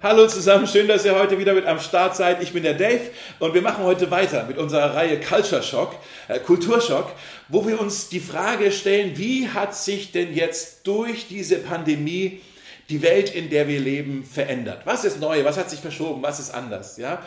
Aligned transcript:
Hallo 0.00 0.28
zusammen, 0.28 0.68
schön, 0.68 0.86
dass 0.86 1.04
ihr 1.04 1.18
heute 1.18 1.40
wieder 1.40 1.54
mit 1.54 1.66
am 1.66 1.80
Start 1.80 2.14
seid. 2.14 2.40
Ich 2.40 2.52
bin 2.52 2.62
der 2.62 2.74
Dave 2.74 3.00
und 3.40 3.52
wir 3.52 3.62
machen 3.62 3.82
heute 3.82 4.12
weiter 4.12 4.44
mit 4.44 4.56
unserer 4.56 4.94
Reihe 4.94 5.18
Culture 5.18 5.60
Shock, 5.60 5.96
äh, 6.28 6.38
Kulturschock, 6.38 7.10
wo 7.48 7.66
wir 7.66 7.80
uns 7.80 8.08
die 8.08 8.20
Frage 8.20 8.70
stellen, 8.70 9.18
wie 9.18 9.48
hat 9.48 9.74
sich 9.74 10.12
denn 10.12 10.32
jetzt 10.32 10.86
durch 10.86 11.26
diese 11.26 11.56
Pandemie 11.58 12.40
die 12.88 13.02
Welt, 13.02 13.34
in 13.34 13.50
der 13.50 13.66
wir 13.66 13.80
leben, 13.80 14.22
verändert? 14.22 14.82
Was 14.84 15.04
ist 15.04 15.18
neu? 15.18 15.42
Was 15.42 15.58
hat 15.58 15.68
sich 15.68 15.80
verschoben? 15.80 16.22
Was 16.22 16.38
ist 16.38 16.54
anders? 16.54 16.96
Ja? 16.96 17.26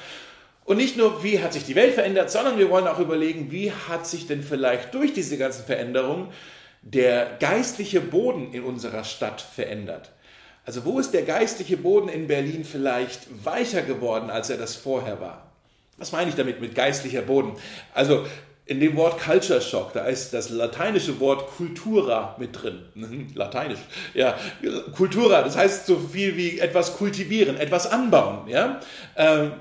Und 0.63 0.77
nicht 0.77 0.95
nur, 0.95 1.25
wie 1.25 1.43
hat 1.43 1.51
sich 1.51 1.65
die 1.65 1.75
Welt 1.75 1.93
verändert, 1.93 2.31
sondern 2.31 2.57
wir 2.57 2.69
wollen 2.69 2.87
auch 2.87 2.99
überlegen, 2.99 3.51
wie 3.51 3.73
hat 3.73 4.07
sich 4.07 4.27
denn 4.27 4.43
vielleicht 4.43 4.93
durch 4.93 5.11
diese 5.11 5.37
ganzen 5.37 5.65
Veränderungen 5.65 6.29
der 6.83 7.35
geistliche 7.37 7.99
Boden 7.99 8.53
in 8.53 8.63
unserer 8.63 9.03
Stadt 9.03 9.41
verändert? 9.41 10.11
Also 10.65 10.85
wo 10.85 10.99
ist 10.99 11.13
der 11.13 11.23
geistliche 11.23 11.77
Boden 11.77 12.07
in 12.09 12.27
Berlin 12.27 12.63
vielleicht 12.63 13.45
weicher 13.45 13.81
geworden, 13.81 14.29
als 14.29 14.49
er 14.49 14.57
das 14.57 14.75
vorher 14.75 15.19
war? 15.19 15.51
Was 15.97 16.11
meine 16.11 16.29
ich 16.29 16.35
damit 16.35 16.61
mit 16.61 16.75
geistlicher 16.75 17.21
Boden? 17.21 17.53
Also 17.93 18.25
in 18.65 18.79
dem 18.79 18.95
Wort 18.95 19.19
Culture 19.19 19.59
Shock, 19.59 19.93
da 19.93 20.05
ist 20.05 20.33
das 20.33 20.49
lateinische 20.49 21.19
Wort 21.19 21.47
Cultura 21.57 22.35
mit 22.39 22.61
drin. 22.61 22.83
Lateinisch, 23.35 23.79
ja, 24.13 24.35
Cultura, 24.95 25.41
das 25.41 25.57
heißt 25.57 25.87
so 25.87 25.97
viel 25.97 26.37
wie 26.37 26.59
etwas 26.59 26.95
kultivieren, 26.95 27.57
etwas 27.57 27.91
anbauen, 27.91 28.47
ja. 28.47 28.79
Ähm, 29.17 29.51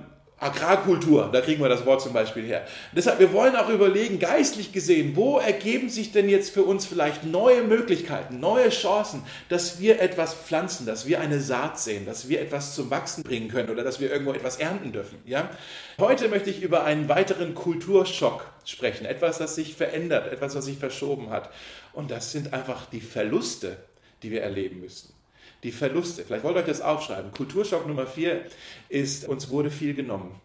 Agrarkultur, 0.41 1.29
da 1.31 1.43
kriegen 1.43 1.61
wir 1.61 1.69
das 1.69 1.85
Wort 1.85 2.01
zum 2.01 2.15
Beispiel 2.15 2.45
her. 2.45 2.67
Deshalb, 2.93 3.19
wir 3.19 3.31
wollen 3.35 3.55
auch 3.57 3.69
überlegen, 3.69 4.19
geistlich 4.19 4.73
gesehen, 4.73 5.15
wo 5.15 5.39
ergeben 5.39 5.91
sich 5.91 6.13
denn 6.13 6.31
jetzt 6.31 6.51
für 6.51 6.63
uns 6.63 6.87
vielleicht 6.87 7.25
neue 7.25 7.63
Möglichkeiten, 7.63 8.41
neue 8.41 8.71
Chancen, 8.71 9.23
dass 9.51 9.81
wir 9.81 10.01
etwas 10.01 10.35
pflanzen, 10.35 10.87
dass 10.87 11.07
wir 11.07 11.21
eine 11.21 11.43
Saat 11.43 11.79
sehen, 11.79 12.07
dass 12.07 12.31
wir 12.31 12.41
etwas 12.41 12.75
zum 12.75 12.91
Wachsen 12.91 13.23
bringen 13.23 13.49
können 13.49 13.69
oder 13.69 13.85
dass 13.85 14.01
wir 14.01 14.11
irgendwo 14.11 14.33
etwas 14.33 14.57
ernten 14.57 14.93
dürfen. 14.93 15.19
Ja? 15.27 15.51
Heute 15.99 16.29
möchte 16.29 16.49
ich 16.49 16.63
über 16.63 16.85
einen 16.85 17.11
weiteren 17.11 17.55
Kulturschock 17.55 18.51
sprechen, 18.65 19.05
etwas, 19.05 19.37
das 19.37 19.57
sich 19.57 19.75
verändert, 19.75 20.33
etwas, 20.33 20.55
was 20.55 20.65
sich 20.65 20.79
verschoben 20.79 21.29
hat. 21.29 21.51
Und 21.93 22.11
das 22.11 22.33
sind 22.33 22.55
einfach 22.55 22.87
die 22.87 23.03
Verluste, 23.03 23.77
die 24.23 24.31
wir 24.31 24.41
erleben 24.41 24.81
müssen 24.81 25.20
die 25.63 25.73
Verluste. 25.73 26.25
Vielleicht 26.25 26.45
wollt 26.45 26.57
ihr 26.57 26.61
euch 26.61 26.67
das 26.67 26.81
aufschreiben. 26.81 27.33
Kulturschock 27.33 27.87
Nummer 27.87 28.07
vier 28.07 28.45
ist, 28.89 29.29
uns 29.29 29.51
wurde 29.51 29.71
viel 29.71 29.95
genommen. 29.95 30.41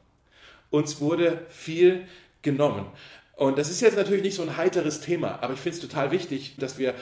Uns 0.70 1.00
wurde 1.00 1.46
viel 1.50 2.08
genommen. 2.42 2.86
Und 3.36 3.58
das 3.58 3.70
ist 3.70 3.82
jetzt 3.82 3.98
natürlich 3.98 4.24
nicht 4.24 4.36
so 4.36 4.44
ein 4.44 4.58
heiteres 4.58 5.02
Thema, 5.02 5.40
aber 5.42 5.54
ich 5.54 5.60
finde 5.60 5.78
es 5.78 5.82
total 5.82 6.12
wichtig, 6.12 6.56
dass 6.58 6.78
wir 6.78 6.94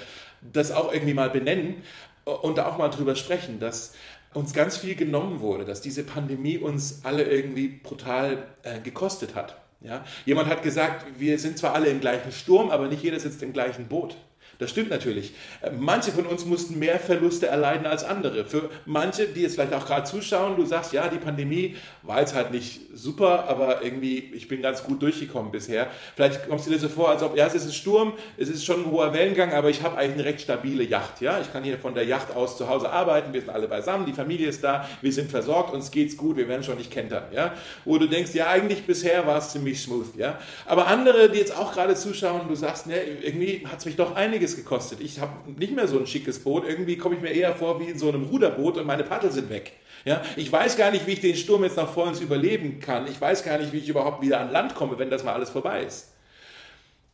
das 0.42 0.72
auch 0.72 0.92
irgendwie 0.92 1.14
mal 1.14 1.30
benennen 1.30 1.84
und 2.26 2.58
da 2.58 2.68
auch 2.68 2.78
mal 2.78 2.90
drüber 2.90 3.16
sprechen, 3.16 3.60
dass 3.60 3.94
uns 4.34 4.54
ganz 4.54 4.78
viel 4.78 4.96
genommen 4.96 5.42
wurde, 5.42 5.64
dass 5.64 5.82
diese 5.82 6.04
Pandemie 6.04 6.58
uns 6.58 7.02
alle 7.04 7.24
irgendwie 7.24 7.68
brutal 7.68 8.48
äh, 8.64 8.80
gekostet 8.80 9.36
hat. 9.36 9.58
Ja? 9.82 10.04
Jemand 10.26 10.50
hat 10.50 10.64
gesagt, 10.64 11.06
wir 11.20 11.38
sind 11.38 11.58
zwar 11.58 11.76
alle 11.76 11.90
im 11.90 12.00
gleichen 12.00 12.32
Sturm, 12.32 12.72
aber 12.72 12.88
nicht 12.88 13.04
jeder 13.04 13.20
sitzt 13.20 13.44
im 13.44 13.54
gleichen 13.54 13.88
Boot. 13.88 14.18
Das 14.64 14.70
stimmt 14.70 14.92
natürlich. 14.92 15.34
Äh, 15.62 15.72
manche 15.78 16.14
von 16.14 16.26
uns 16.26 16.46
mussten 16.46 16.80
mehr 16.80 16.98
Verluste 16.98 17.48
erleiden 17.48 17.86
als 17.86 18.06
andere. 18.06 18.46
Für 18.46 18.70
manche, 18.86 19.28
die 19.28 19.42
jetzt 19.42 19.56
vielleicht 19.56 19.74
auch 19.74 19.86
gerade 19.86 20.06
zuschauen, 20.06 20.56
du 20.56 20.66
sagst, 20.66 20.94
ja, 20.94 21.10
die 21.10 21.18
Pandemie 21.18 21.76
war 22.02 22.22
jetzt 22.22 22.34
halt 22.34 22.52
nicht 22.52 22.80
super, 22.94 23.50
aber 23.50 23.84
irgendwie, 23.84 24.32
ich 24.34 24.48
bin 24.48 24.62
ganz 24.62 24.86
gut 24.86 25.02
durchgekommen 25.02 25.52
bisher. 25.52 25.88
Vielleicht 26.16 26.48
kommst 26.48 26.66
du 26.66 26.72
dir 26.72 26.80
so 26.80 26.88
vor, 26.88 27.10
als 27.10 27.22
ob, 27.24 27.36
ja, 27.36 27.46
es 27.46 27.56
ist 27.56 27.66
ein 27.66 27.74
Sturm, 27.74 28.14
es 28.38 28.48
ist 28.48 28.64
schon 28.64 28.86
ein 28.86 28.92
hoher 28.92 29.14
Wellengang, 29.14 29.52
aber 29.52 29.70
ich 29.70 29.82
habe 29.82 29.98
eigentlich 29.98 30.14
eine 30.14 30.26
recht 30.26 30.42
stabile 30.42 30.84
Yacht. 30.84 31.20
Ja? 31.20 31.42
Ich 31.42 31.52
kann 31.52 31.66
hier 31.66 31.78
von 31.78 31.94
der 31.94 32.06
Yacht 32.06 32.34
aus 32.34 32.58
zu 32.58 32.70
Hause 32.70 32.90
arbeiten, 32.90 33.34
wir 33.34 33.42
sind 33.42 33.50
alle 33.50 33.68
beisammen, 33.68 34.06
die 34.06 34.14
Familie 34.14 34.48
ist 34.48 34.64
da, 34.64 34.88
wir 35.02 35.12
sind 35.12 35.30
versorgt, 35.30 35.74
uns 35.74 35.92
geht's 35.92 36.16
gut, 36.16 36.38
wir 36.38 36.48
werden 36.48 36.64
schon 36.64 36.78
nicht 36.78 36.92
kentern. 36.92 37.24
Ja? 37.34 37.54
Wo 37.84 37.98
du 37.98 38.08
denkst, 38.08 38.34
ja, 38.34 38.48
eigentlich 38.48 38.84
bisher 38.84 39.28
war 39.28 39.40
es 39.40 39.50
ziemlich 39.50 39.82
smooth. 39.82 40.16
Ja? 40.16 40.40
Aber 40.66 40.88
andere, 40.88 41.30
die 41.30 41.40
jetzt 41.40 41.58
auch 41.58 41.74
gerade 41.74 41.96
zuschauen, 41.96 42.48
du 42.48 42.56
sagst, 42.56 42.88
ne, 42.88 43.02
irgendwie 43.02 43.66
hat 43.68 43.80
es 43.80 43.86
mich 43.86 43.98
doch 43.98 44.16
einiges 44.16 44.53
einiges 44.54 44.56
gekostet. 44.56 45.02
Ich 45.02 45.20
habe 45.20 45.52
nicht 45.52 45.76
mehr 45.76 45.88
so 45.88 46.00
ein 46.00 46.08
schickes 46.08 46.40
Boot. 46.40 46.66
Irgendwie 46.68 46.98
komme 46.98 47.16
ich 47.16 47.22
mir 47.22 47.32
eher 47.32 47.54
vor 47.56 47.80
wie 47.80 47.86
in 47.86 47.98
so 47.98 48.10
einem 48.10 48.24
Ruderboot 48.24 48.78
und 48.78 48.86
meine 48.86 49.04
Paddel 49.04 49.32
sind 49.32 49.50
weg. 49.50 49.74
Ja, 50.06 50.22
ich 50.36 50.52
weiß 50.52 50.78
gar 50.78 50.92
nicht, 50.92 51.08
wie 51.08 51.14
ich 51.14 51.22
den 51.22 51.36
Sturm 51.36 51.64
jetzt 51.64 51.78
nach 51.78 51.92
vorne 51.92 52.18
überleben 52.20 52.80
kann. 52.80 53.08
Ich 53.08 53.20
weiß 53.20 53.44
gar 53.44 53.58
nicht, 53.58 53.72
wie 53.72 53.78
ich 53.78 53.90
überhaupt 53.90 54.22
wieder 54.22 54.40
an 54.40 54.52
Land 54.52 54.76
komme, 54.76 55.00
wenn 55.00 55.10
das 55.10 55.24
mal 55.24 55.34
alles 55.34 55.50
vorbei 55.50 55.84
ist. 55.84 56.10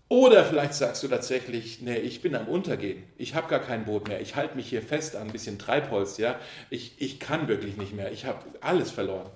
Oder 0.07 0.43
vielleicht 0.43 0.73
sagst 0.73 1.03
du 1.03 1.07
tatsächlich, 1.07 1.81
nee, 1.81 1.97
ich 1.97 2.23
bin 2.23 2.35
am 2.35 2.47
Untergehen. 2.47 3.03
Ich 3.19 3.35
habe 3.35 3.47
gar 3.47 3.59
kein 3.59 3.85
Boot 3.85 4.07
mehr. 4.07 4.19
Ich 4.21 4.35
halte 4.35 4.55
mich 4.55 4.67
hier 4.67 4.81
fest 4.81 5.15
an 5.15 5.27
ein 5.27 5.31
bisschen 5.31 5.59
Treibholz. 5.59 6.17
Ja? 6.17 6.39
Ich, 6.71 6.93
ich 6.97 7.19
kann 7.19 7.47
wirklich 7.47 7.77
nicht 7.77 7.93
mehr. 7.95 8.11
Ich 8.11 8.25
habe 8.25 8.39
alles 8.59 8.89
verloren. 8.89 9.29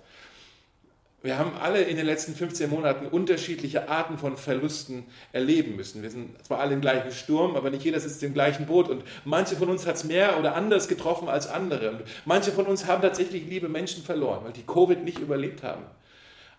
Wir 1.24 1.40
haben 1.40 1.54
alle 1.56 1.82
in 1.82 1.96
den 1.96 2.06
letzten 2.06 2.36
15 2.36 2.70
Monaten 2.70 3.08
unterschiedliche 3.08 3.88
Arten 3.88 4.18
von 4.18 4.36
Verlusten 4.36 5.06
erleben 5.32 5.78
müssen. 5.78 6.04
Wir 6.04 6.12
sind 6.12 6.46
zwar 6.46 6.60
alle 6.60 6.74
im 6.74 6.82
gleichen 6.82 7.12
Sturm, 7.12 7.56
aber 7.56 7.70
nicht 7.70 7.86
jeder 7.86 8.02
sitzt 8.02 8.22
im 8.24 8.34
gleichen 8.34 8.66
Boot. 8.66 8.90
Und 8.90 9.06
manche 9.24 9.56
von 9.56 9.70
uns 9.70 9.88
hat 9.88 9.96
es 9.96 10.04
mehr 10.04 10.38
oder 10.38 10.54
anders 10.54 10.90
getroffen 10.90 11.30
als 11.30 11.48
andere. 11.48 11.92
Und 11.92 12.02
manche 12.26 12.52
von 12.52 12.66
uns 12.66 12.88
haben 12.88 13.02
tatsächlich 13.02 13.48
liebe 13.48 13.70
Menschen 13.70 14.04
verloren, 14.04 14.42
weil 14.44 14.52
die 14.52 14.66
Covid 14.66 15.02
nicht 15.06 15.20
überlebt 15.20 15.64
haben. 15.64 15.86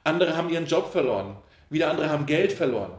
Andere 0.02 0.34
haben 0.34 0.48
ihren 0.48 0.64
Job 0.64 0.90
verloren. 0.90 1.36
Wieder 1.68 1.90
andere 1.90 2.08
haben 2.08 2.24
Geld 2.24 2.52
verloren 2.52 2.92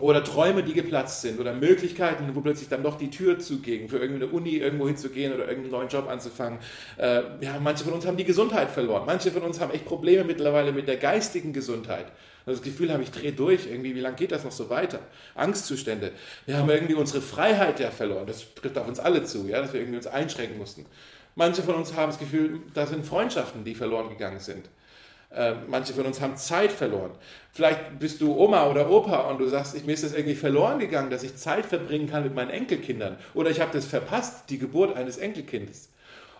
oder 0.00 0.24
Träume, 0.24 0.62
die 0.62 0.72
geplatzt 0.72 1.22
sind 1.22 1.38
oder 1.40 1.52
Möglichkeiten, 1.52 2.34
wo 2.34 2.40
plötzlich 2.40 2.68
dann 2.68 2.82
doch 2.82 2.96
die 2.96 3.10
Tür 3.10 3.38
zuging, 3.38 3.88
für 3.88 3.98
irgendeine 3.98 4.32
Uni 4.32 4.56
irgendwo 4.56 4.86
hinzugehen 4.86 5.32
oder 5.32 5.46
irgendeinen 5.48 5.72
neuen 5.72 5.88
Job 5.88 6.08
anzufangen. 6.08 6.58
Äh, 6.96 7.22
ja, 7.40 7.58
manche 7.62 7.84
von 7.84 7.92
uns 7.92 8.06
haben 8.06 8.16
die 8.16 8.24
Gesundheit 8.24 8.70
verloren. 8.70 9.04
Manche 9.06 9.30
von 9.30 9.42
uns 9.42 9.60
haben 9.60 9.72
echt 9.72 9.84
Probleme 9.84 10.24
mittlerweile 10.24 10.72
mit 10.72 10.88
der 10.88 10.96
geistigen 10.96 11.52
Gesundheit. 11.52 12.06
Also 12.46 12.60
das 12.60 12.62
Gefühl 12.62 12.92
habe, 12.92 13.02
ich 13.02 13.10
drehe 13.10 13.32
durch, 13.32 13.66
irgendwie, 13.66 13.94
wie 13.94 14.00
lange 14.00 14.16
geht 14.16 14.32
das 14.32 14.44
noch 14.44 14.52
so 14.52 14.70
weiter? 14.70 15.00
Angstzustände. 15.34 16.12
Wir 16.46 16.56
haben 16.56 16.70
irgendwie 16.70 16.94
unsere 16.94 17.20
Freiheit 17.20 17.80
ja 17.80 17.90
verloren. 17.90 18.26
Das 18.26 18.54
trifft 18.54 18.78
auf 18.78 18.88
uns 18.88 18.98
alle 18.98 19.24
zu, 19.24 19.46
ja, 19.46 19.60
dass 19.60 19.72
wir 19.72 19.80
irgendwie 19.80 19.98
uns 19.98 20.06
einschränken 20.06 20.58
mussten. 20.58 20.86
Manche 21.34 21.62
von 21.62 21.74
uns 21.74 21.94
haben 21.94 22.10
das 22.10 22.18
Gefühl, 22.18 22.60
da 22.74 22.86
sind 22.86 23.04
Freundschaften, 23.04 23.64
die 23.64 23.74
verloren 23.74 24.08
gegangen 24.08 24.40
sind. 24.40 24.68
Äh, 25.30 25.54
manche 25.68 25.92
von 25.92 26.06
uns 26.06 26.20
haben 26.20 26.36
Zeit 26.36 26.72
verloren. 26.72 27.12
Vielleicht 27.52 27.98
bist 28.00 28.20
du 28.20 28.36
Oma 28.36 28.66
oder 28.66 28.90
Opa 28.90 29.30
und 29.30 29.38
du 29.38 29.46
sagst, 29.46 29.76
ich, 29.76 29.84
mir 29.84 29.92
ist 29.92 30.02
das 30.02 30.12
irgendwie 30.12 30.34
verloren 30.34 30.80
gegangen, 30.80 31.10
dass 31.10 31.22
ich 31.22 31.36
Zeit 31.36 31.66
verbringen 31.66 32.10
kann 32.10 32.24
mit 32.24 32.34
meinen 32.34 32.50
Enkelkindern. 32.50 33.16
Oder 33.34 33.50
ich 33.50 33.60
habe 33.60 33.70
das 33.72 33.86
verpasst, 33.86 34.50
die 34.50 34.58
Geburt 34.58 34.96
eines 34.96 35.18
Enkelkindes. 35.18 35.88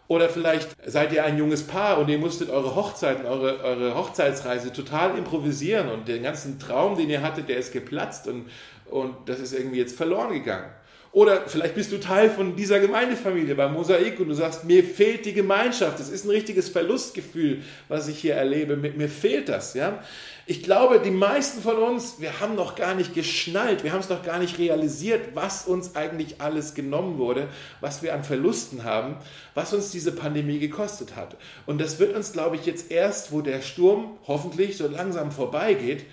Oder 0.09 0.29
vielleicht 0.29 0.77
seid 0.85 1.13
ihr 1.13 1.25
ein 1.25 1.39
junges 1.39 1.65
Paar 1.69 1.99
und 1.99 2.09
ihr 2.09 2.19
musstet 2.19 2.51
eure 2.51 2.75
Hochzeit, 2.75 3.25
eure, 3.25 3.63
eure 3.63 3.95
Hochzeitsreise 3.95 4.73
total 4.73 5.17
improvisieren 5.17 5.89
und 5.89 6.09
den 6.09 6.25
ganzen 6.25 6.59
Traum, 6.59 6.97
den 6.97 7.09
ihr 7.11 7.23
hattet, 7.23 7.49
der 7.49 7.59
ist 7.59 7.73
geplatzt 7.73 8.27
und, 8.27 8.51
und 8.87 9.15
das 9.27 9.39
ist 9.39 9.53
irgendwie 9.53 9.79
jetzt 9.79 9.97
verloren 9.97 10.33
gegangen. 10.33 10.69
Oder 11.13 11.49
vielleicht 11.49 11.75
bist 11.75 11.91
du 11.91 11.99
Teil 11.99 12.31
von 12.31 12.55
dieser 12.55 12.79
Gemeindefamilie 12.79 13.57
beim 13.57 13.73
Mosaik 13.73 14.21
und 14.21 14.29
du 14.29 14.35
sagst, 14.35 14.63
mir 14.65 14.85
fehlt 14.85 15.27
die 15.27 15.33
Gemeinschaft. 15.33 15.99
Das 15.99 16.09
ist 16.09 16.25
ein 16.25 16.31
richtiges 16.31 16.69
Verlustgefühl, 16.69 17.63
was 17.89 18.07
ich 18.07 18.21
hier 18.21 18.35
erlebe. 18.35 18.77
Mir 18.77 19.09
fehlt 19.09 19.49
das. 19.49 19.75
Ja? 19.75 20.05
Ich 20.47 20.63
glaube, 20.63 21.01
die 21.01 21.11
meisten 21.11 21.63
von 21.63 21.79
uns, 21.79 22.21
wir 22.21 22.39
haben 22.39 22.55
noch 22.55 22.77
gar 22.77 22.95
nicht 22.95 23.13
geschnallt, 23.13 23.83
wir 23.83 23.93
haben 23.93 24.01
es 24.01 24.09
noch 24.09 24.23
gar 24.23 24.39
nicht 24.39 24.59
realisiert, 24.59 25.35
was 25.35 25.67
uns 25.67 25.97
eigentlich 25.97 26.41
alles 26.41 26.75
genommen 26.75 27.19
wurde, 27.19 27.49
was 27.81 28.05
wir 28.05 28.15
an 28.15 28.23
Verlusten 28.23 28.85
haben, 28.85 29.17
was 29.55 29.75
uns 29.75 29.91
diese 29.91 30.13
Pandemie 30.13 30.61
gekostet 30.61 31.17
hat. 31.17 31.37
Und 31.67 31.81
das 31.81 31.99
wird 31.99 32.15
uns, 32.15 32.33
glaube 32.33 32.55
ich, 32.55 32.67
jetzt 32.67 32.93
erst, 32.93 33.33
wo 33.33 33.41
der 33.41 33.63
Sturm 33.63 34.17
hoffentlich 34.29 34.77
so 34.77 34.87
langsam 34.87 35.33
vorbeigeht, 35.33 36.05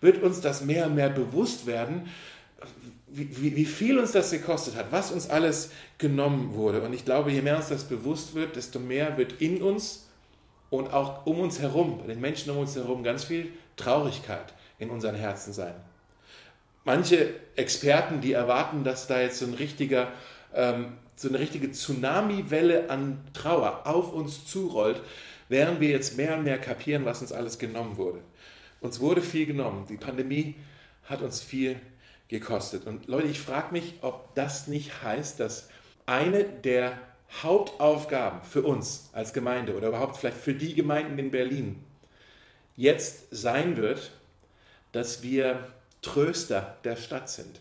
wird 0.00 0.22
uns 0.22 0.40
das 0.40 0.64
mehr 0.64 0.86
und 0.86 0.94
mehr 0.94 1.10
bewusst 1.10 1.66
werden 1.66 2.08
wie, 3.16 3.54
wie, 3.56 3.64
viel 3.64 3.98
uns 3.98 4.12
das 4.12 4.30
gekostet 4.30 4.74
hat, 4.76 4.90
was 4.90 5.12
uns 5.12 5.30
alles 5.30 5.70
genommen 5.98 6.54
wurde. 6.54 6.82
Und 6.82 6.92
ich 6.92 7.04
glaube, 7.04 7.30
je 7.30 7.42
mehr 7.42 7.56
uns 7.56 7.68
das 7.68 7.84
bewusst 7.84 8.34
wird, 8.34 8.56
desto 8.56 8.80
mehr 8.80 9.16
wird 9.16 9.40
in 9.40 9.62
uns 9.62 10.08
und 10.70 10.92
auch 10.92 11.24
um 11.24 11.38
uns 11.38 11.60
herum, 11.60 11.98
bei 11.98 12.06
den 12.08 12.20
Menschen 12.20 12.50
um 12.50 12.58
uns 12.58 12.74
herum, 12.74 13.04
ganz 13.04 13.24
viel 13.24 13.52
Traurigkeit 13.76 14.52
in 14.78 14.90
unseren 14.90 15.14
Herzen 15.14 15.52
sein. 15.52 15.74
Manche 16.84 17.34
Experten, 17.54 18.20
die 18.20 18.32
erwarten, 18.32 18.82
dass 18.82 19.06
da 19.06 19.20
jetzt 19.20 19.38
so 19.38 19.46
ein 19.46 19.54
richtiger, 19.54 20.08
ähm, 20.52 20.94
so 21.14 21.28
eine 21.28 21.38
richtige 21.38 21.70
Tsunami-Welle 21.70 22.90
an 22.90 23.20
Trauer 23.32 23.86
auf 23.86 24.12
uns 24.12 24.44
zurollt, 24.46 25.00
während 25.48 25.80
wir 25.80 25.90
jetzt 25.90 26.16
mehr 26.16 26.36
und 26.36 26.42
mehr 26.42 26.58
kapieren, 26.58 27.04
was 27.04 27.22
uns 27.22 27.32
alles 27.32 27.58
genommen 27.58 27.96
wurde. 27.96 28.18
Uns 28.80 28.98
wurde 28.98 29.22
viel 29.22 29.46
genommen. 29.46 29.86
Die 29.88 29.96
Pandemie 29.96 30.56
hat 31.04 31.22
uns 31.22 31.40
viel 31.40 31.74
genommen 31.74 31.93
gekostet. 32.28 32.86
Und 32.86 33.06
Leute, 33.06 33.28
ich 33.28 33.40
frage 33.40 33.72
mich, 33.72 33.94
ob 34.00 34.34
das 34.34 34.66
nicht 34.66 35.02
heißt, 35.02 35.40
dass 35.40 35.68
eine 36.06 36.44
der 36.44 36.98
Hauptaufgaben 37.42 38.42
für 38.42 38.62
uns 38.62 39.10
als 39.12 39.32
Gemeinde 39.32 39.76
oder 39.76 39.88
überhaupt 39.88 40.16
vielleicht 40.16 40.36
für 40.36 40.54
die 40.54 40.74
Gemeinden 40.74 41.18
in 41.18 41.30
Berlin 41.30 41.82
jetzt 42.76 43.26
sein 43.30 43.76
wird, 43.76 44.12
dass 44.92 45.22
wir 45.22 45.72
Tröster 46.02 46.76
der 46.84 46.96
Stadt 46.96 47.28
sind. 47.28 47.60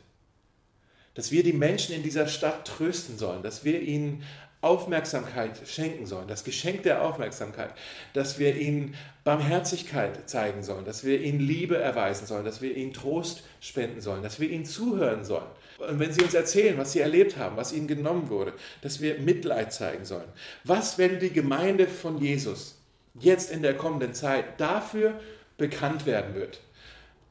Dass 1.15 1.31
wir 1.31 1.43
die 1.43 1.53
Menschen 1.53 1.95
in 1.95 2.03
dieser 2.03 2.27
Stadt 2.27 2.67
trösten 2.67 3.17
sollen, 3.17 3.43
dass 3.43 3.63
wir 3.63 3.81
ihnen 3.81 4.23
Aufmerksamkeit 4.63 5.61
schenken 5.67 6.05
sollen, 6.05 6.27
das 6.27 6.43
Geschenk 6.43 6.83
der 6.83 7.01
Aufmerksamkeit, 7.03 7.71
dass 8.13 8.39
wir 8.39 8.55
ihnen 8.55 8.95
Barmherzigkeit 9.23 10.29
zeigen 10.29 10.63
sollen, 10.63 10.85
dass 10.85 11.03
wir 11.03 11.21
ihnen 11.21 11.39
Liebe 11.39 11.77
erweisen 11.77 12.25
sollen, 12.25 12.45
dass 12.45 12.61
wir 12.61 12.75
ihnen 12.75 12.93
Trost 12.93 13.43
spenden 13.61 14.01
sollen, 14.01 14.23
dass 14.23 14.39
wir 14.39 14.49
ihnen 14.49 14.65
zuhören 14.65 15.25
sollen. 15.25 15.47
Und 15.79 15.99
wenn 15.99 16.13
sie 16.13 16.21
uns 16.21 16.33
erzählen, 16.33 16.77
was 16.77 16.93
sie 16.93 16.99
erlebt 16.99 17.37
haben, 17.37 17.57
was 17.57 17.73
ihnen 17.73 17.87
genommen 17.87 18.29
wurde, 18.29 18.53
dass 18.81 19.01
wir 19.01 19.19
Mitleid 19.19 19.73
zeigen 19.73 20.05
sollen. 20.05 20.27
Was, 20.63 20.97
wenn 20.97 21.19
die 21.19 21.31
Gemeinde 21.31 21.87
von 21.87 22.19
Jesus 22.19 22.75
jetzt 23.19 23.51
in 23.51 23.61
der 23.61 23.75
kommenden 23.75 24.13
Zeit 24.13 24.59
dafür 24.59 25.19
bekannt 25.57 26.05
werden 26.05 26.35
wird, 26.35 26.61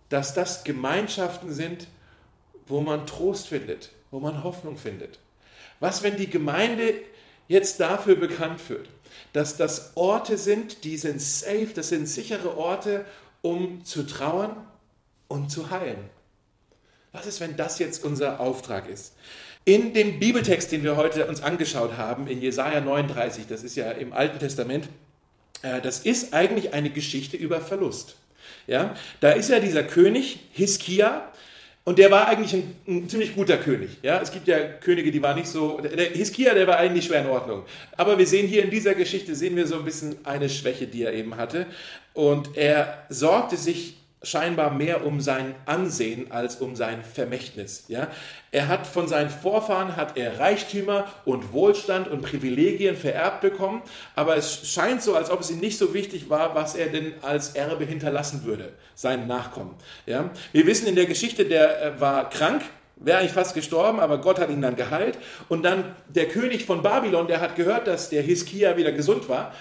dass 0.09 0.35
das 0.35 0.65
Gemeinschaften 0.65 1.53
sind, 1.53 1.87
wo 2.67 2.81
man 2.81 3.07
Trost 3.07 3.49
findet, 3.49 3.91
wo 4.11 4.21
man 4.21 4.45
Hoffnung 4.45 4.77
findet. 4.77 5.19
Was, 5.81 6.03
wenn 6.03 6.17
die 6.17 6.31
Gemeinde 6.31 6.95
jetzt 7.49 7.81
dafür 7.81 8.17
bekannt 8.17 8.69
wird, 8.69 8.89
dass 9.33 9.57
das 9.57 9.93
Orte 9.95 10.39
sind, 10.39 10.85
die 10.85 10.97
sind 10.97 11.21
safe, 11.21 11.69
das 11.75 11.89
sind 11.89 12.07
sichere 12.07 12.57
Orte, 12.57 13.05
um 13.41 13.85
zu 13.85 14.05
trauern 14.05 14.57
und 15.29 15.51
zu 15.51 15.71
heilen. 15.71 16.11
Was 17.13 17.27
ist, 17.27 17.41
wenn 17.41 17.57
das 17.57 17.79
jetzt 17.79 18.05
unser 18.05 18.41
Auftrag 18.41 18.89
ist? 18.89 19.15
In 19.65 19.95
dem 19.95 20.19
Bibeltext, 20.19 20.73
den 20.73 20.83
wir 20.83 20.97
heute 20.97 21.27
uns 21.27 21.43
angeschaut 21.43 21.97
haben, 21.97 22.27
in 22.27 22.41
Jesaja 22.41 22.81
39, 22.81 23.47
das 23.49 23.63
ist 23.63 23.77
ja 23.77 23.91
im 23.93 24.13
Alten 24.13 24.39
Testament, 24.39 24.89
äh, 25.63 25.81
das 25.81 26.01
ist 26.01 26.35
eigentlich 26.35 26.75
eine 26.75 26.91
Geschichte 26.91 27.37
über 27.37 27.61
Verlust. 27.61 28.17
Ja, 28.67 28.95
da 29.21 29.33
ist 29.33 29.51
ja 29.51 29.61
dieser 29.61 29.83
König 29.83 30.41
Hiskia, 30.53 31.32
und 31.85 31.99
der 31.99 32.11
war 32.11 32.29
eigentlich 32.29 32.55
ein, 32.55 32.77
ein, 32.87 33.09
ziemlich 33.09 33.35
guter 33.35 33.57
König. 33.57 33.99
Ja, 34.03 34.21
es 34.21 34.31
gibt 34.31 34.47
ja 34.47 34.59
Könige, 34.59 35.11
die 35.11 35.21
waren 35.21 35.37
nicht 35.37 35.49
so. 35.49 35.81
Der 35.81 36.11
Hiskia, 36.11 36.55
der 36.55 36.67
war 36.69 36.77
eigentlich 36.77 37.07
schwer 37.07 37.23
in 37.23 37.27
Ordnung. 37.27 37.65
Aber 37.97 38.19
wir 38.19 38.27
sehen 38.27 38.47
hier 38.47 38.63
in 38.63 38.71
dieser 38.71 38.95
Geschichte 38.95 39.35
sehen 39.35 39.57
wir 39.57 39.67
so 39.67 39.77
ein 39.77 39.85
bisschen 39.85 40.17
eine 40.25 40.49
Schwäche, 40.49 40.87
die 40.87 41.03
er 41.03 41.13
eben 41.13 41.37
hatte. 41.37 41.67
Und 42.15 42.57
er 42.57 43.05
sorgte 43.09 43.57
sich 43.57 43.97
scheinbar 44.23 44.71
mehr 44.73 45.05
um 45.05 45.21
sein 45.21 45.55
Ansehen 45.67 46.31
als 46.31 46.57
um 46.57 46.77
sein 46.77 47.03
Vermächtnis. 47.03 47.85
Ja? 47.89 48.09
Er 48.51 48.69
hat 48.69 48.87
von 48.87 49.09
seinen 49.09 49.31
Vorfahren 49.31 49.97
hat 49.97 50.17
er 50.17 50.39
Reichtümer 50.39 51.07
und 51.25 51.53
Wohlstand 51.53 52.09
und 52.09 52.23
Privilegien 52.23 52.97
vererbt 52.97 53.41
bekommen, 53.41 53.83
aber 54.15 54.37
es 54.37 54.69
scheint 54.69 55.03
so, 55.03 55.15
als 55.15 55.31
ob 55.31 55.41
es 55.41 55.51
ihm 55.51 55.59
nicht 55.59 55.79
so 55.79 55.95
wichtig 55.95 56.31
war, 56.31 56.55
was 56.55 56.75
er 56.75 56.89
denn 56.89 57.15
als 57.23 57.55
Erbe 57.55 57.85
hinterlassen 57.85 58.45
würde, 58.45 58.73
seinen 58.95 59.27
Nachkommen. 59.27 59.75
Ja? 60.07 60.31
Wir 60.53 60.67
wissen 60.67 60.87
in 60.87 60.95
der 60.95 61.07
Geschichte, 61.07 61.45
der 61.45 61.83
äh, 61.83 62.01
war 62.01 62.31
krank, 62.31 62.63
wäre 62.97 63.19
eigentlich 63.19 63.33
fast 63.33 63.55
gestorben, 63.55 63.99
aber 63.99 64.19
Gott 64.19 64.39
hat 64.39 64.51
ihn 64.51 64.63
dann 64.63 64.77
geheilt. 64.77 65.19
Und 65.49 65.65
dann 65.65 65.97
der 66.09 66.29
König 66.29 66.65
von 66.65 66.83
Babylon, 66.83 67.27
der 67.27 67.41
hat 67.41 67.57
gehört, 67.57 67.87
dass 67.89 68.11
der 68.11 68.23
Hiskia 68.23 68.77
wieder 68.77 68.93
gesund 68.93 69.29
war 69.29 69.53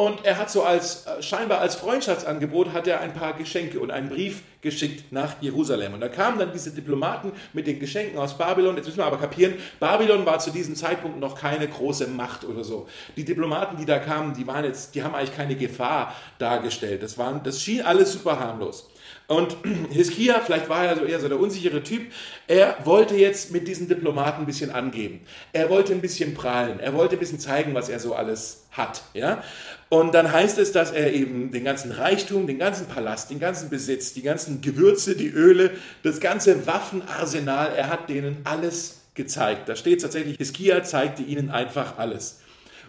und 0.00 0.24
er 0.24 0.38
hat 0.38 0.50
so 0.50 0.62
als, 0.62 1.04
äh, 1.04 1.22
scheinbar 1.22 1.60
als 1.60 1.74
Freundschaftsangebot, 1.74 2.72
hat 2.72 2.86
er 2.86 3.02
ein 3.02 3.12
paar 3.12 3.34
Geschenke 3.34 3.78
und 3.80 3.90
einen 3.90 4.08
Brief 4.08 4.40
geschickt 4.62 5.12
nach 5.12 5.42
Jerusalem. 5.42 5.92
Und 5.92 6.00
da 6.00 6.08
kamen 6.08 6.38
dann 6.38 6.52
diese 6.54 6.70
Diplomaten 6.70 7.32
mit 7.52 7.66
den 7.66 7.78
Geschenken 7.78 8.18
aus 8.18 8.38
Babylon. 8.38 8.76
Jetzt 8.76 8.86
müssen 8.86 8.96
wir 8.96 9.04
aber 9.04 9.18
kapieren, 9.18 9.56
Babylon 9.78 10.24
war 10.24 10.38
zu 10.38 10.52
diesem 10.52 10.74
Zeitpunkt 10.74 11.20
noch 11.20 11.38
keine 11.38 11.68
große 11.68 12.06
Macht 12.06 12.44
oder 12.44 12.64
so. 12.64 12.88
Die 13.16 13.26
Diplomaten, 13.26 13.76
die 13.76 13.84
da 13.84 13.98
kamen, 13.98 14.32
die 14.32 14.46
waren 14.46 14.64
jetzt, 14.64 14.94
die 14.94 15.02
haben 15.02 15.14
eigentlich 15.14 15.36
keine 15.36 15.54
Gefahr 15.54 16.14
dargestellt. 16.38 17.02
Das, 17.02 17.18
waren, 17.18 17.42
das 17.42 17.60
schien 17.60 17.82
alles 17.82 18.14
super 18.14 18.40
harmlos. 18.40 18.89
Und 19.30 19.56
Hiskia, 19.90 20.40
vielleicht 20.44 20.68
war 20.68 20.84
er 20.86 20.96
so 20.96 21.04
eher 21.04 21.20
so 21.20 21.28
der 21.28 21.38
unsichere 21.38 21.84
Typ, 21.84 22.10
er 22.48 22.78
wollte 22.82 23.14
jetzt 23.14 23.52
mit 23.52 23.68
diesen 23.68 23.86
Diplomaten 23.86 24.42
ein 24.42 24.46
bisschen 24.46 24.72
angeben. 24.72 25.20
Er 25.52 25.70
wollte 25.70 25.92
ein 25.92 26.00
bisschen 26.00 26.34
prahlen. 26.34 26.80
Er 26.80 26.94
wollte 26.94 27.14
ein 27.14 27.20
bisschen 27.20 27.38
zeigen, 27.38 27.72
was 27.72 27.88
er 27.88 28.00
so 28.00 28.16
alles 28.16 28.64
hat. 28.72 29.02
Ja? 29.14 29.44
Und 29.88 30.14
dann 30.16 30.32
heißt 30.32 30.58
es, 30.58 30.72
dass 30.72 30.90
er 30.90 31.12
eben 31.12 31.52
den 31.52 31.62
ganzen 31.62 31.92
Reichtum, 31.92 32.48
den 32.48 32.58
ganzen 32.58 32.86
Palast, 32.88 33.30
den 33.30 33.38
ganzen 33.38 33.70
Besitz, 33.70 34.12
die 34.14 34.22
ganzen 34.22 34.62
Gewürze, 34.62 35.14
die 35.14 35.28
Öle, 35.28 35.70
das 36.02 36.18
ganze 36.18 36.66
Waffenarsenal, 36.66 37.72
er 37.76 37.88
hat 37.88 38.08
denen 38.08 38.38
alles 38.42 39.02
gezeigt. 39.14 39.68
Da 39.68 39.76
steht 39.76 40.02
tatsächlich, 40.02 40.38
Hiskia 40.38 40.82
zeigte 40.82 41.22
ihnen 41.22 41.50
einfach 41.50 41.98
alles. 41.98 42.40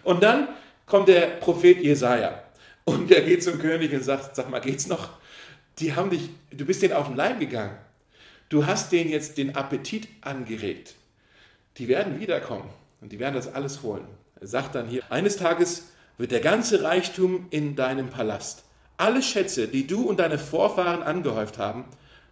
Und 0.02 0.24
dann 0.24 0.48
kommt 0.86 1.06
der 1.06 1.20
Prophet 1.38 1.80
Jesaja 1.80 2.42
und 2.82 3.10
der 3.10 3.20
geht 3.20 3.44
zum 3.44 3.60
König 3.60 3.92
und 3.92 4.02
sagt: 4.02 4.34
Sag 4.34 4.50
mal, 4.50 4.60
geht's 4.60 4.88
noch? 4.88 5.21
Die 5.78 5.94
haben 5.94 6.10
dich, 6.10 6.28
du 6.50 6.64
bist 6.64 6.82
denen 6.82 6.92
auf 6.94 7.06
den 7.08 7.16
Leim 7.16 7.40
gegangen. 7.40 7.76
Du 8.48 8.66
hast 8.66 8.92
denen 8.92 9.10
jetzt 9.10 9.38
den 9.38 9.56
Appetit 9.56 10.08
angeregt. 10.20 10.94
Die 11.78 11.88
werden 11.88 12.20
wiederkommen 12.20 12.68
und 13.00 13.12
die 13.12 13.18
werden 13.18 13.34
das 13.34 13.52
alles 13.52 13.82
holen. 13.82 14.06
Er 14.40 14.46
sagt 14.46 14.74
dann 14.74 14.88
hier: 14.88 15.02
Eines 15.10 15.36
Tages 15.36 15.88
wird 16.18 16.32
der 16.32 16.40
ganze 16.40 16.82
Reichtum 16.82 17.46
in 17.50 17.76
deinem 17.76 18.10
Palast, 18.10 18.64
alle 18.98 19.22
Schätze, 19.22 19.68
die 19.68 19.86
du 19.86 20.02
und 20.02 20.20
deine 20.20 20.38
Vorfahren 20.38 21.02
angehäuft 21.02 21.58
haben, 21.58 21.84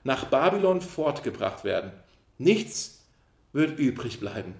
nach 0.05 0.27
Babylon 0.27 0.81
fortgebracht 0.81 1.65
werden. 1.65 1.93
Nichts 2.39 3.01
wird 3.53 3.79
übrig 3.79 4.21
bleiben. 4.21 4.55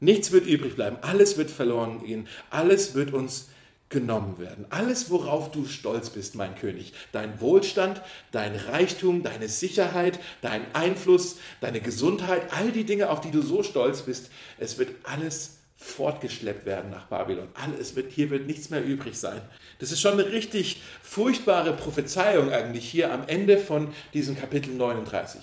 Nichts 0.00 0.32
wird 0.32 0.46
übrig 0.46 0.74
bleiben. 0.74 0.96
Alles 1.02 1.38
wird 1.38 1.50
verloren 1.50 2.04
gehen. 2.04 2.26
Alles 2.50 2.94
wird 2.94 3.12
uns 3.12 3.48
genommen 3.92 4.38
werden. 4.38 4.66
Alles, 4.70 5.10
worauf 5.10 5.52
du 5.52 5.66
stolz 5.66 6.10
bist, 6.10 6.34
mein 6.34 6.56
König. 6.56 6.92
Dein 7.12 7.40
Wohlstand, 7.40 8.00
dein 8.32 8.56
Reichtum, 8.56 9.22
deine 9.22 9.48
Sicherheit, 9.48 10.18
dein 10.40 10.62
Einfluss, 10.74 11.36
deine 11.60 11.80
Gesundheit, 11.80 12.42
all 12.52 12.72
die 12.72 12.84
Dinge, 12.84 13.10
auf 13.10 13.20
die 13.20 13.30
du 13.30 13.42
so 13.42 13.62
stolz 13.62 14.02
bist, 14.02 14.30
es 14.58 14.78
wird 14.78 14.90
alles 15.04 15.58
fortgeschleppt 15.76 16.64
werden 16.64 16.90
nach 16.90 17.06
Babylon. 17.06 17.48
Alles 17.54 17.94
wird, 17.94 18.12
hier 18.12 18.30
wird 18.30 18.46
nichts 18.46 18.70
mehr 18.70 18.84
übrig 18.84 19.18
sein. 19.18 19.40
Das 19.78 19.92
ist 19.92 20.00
schon 20.00 20.12
eine 20.12 20.30
richtig 20.32 20.80
furchtbare 21.02 21.72
Prophezeiung 21.72 22.50
eigentlich 22.50 22.88
hier 22.88 23.12
am 23.12 23.24
Ende 23.26 23.58
von 23.58 23.92
diesem 24.14 24.36
Kapitel 24.36 24.74
39. 24.74 25.40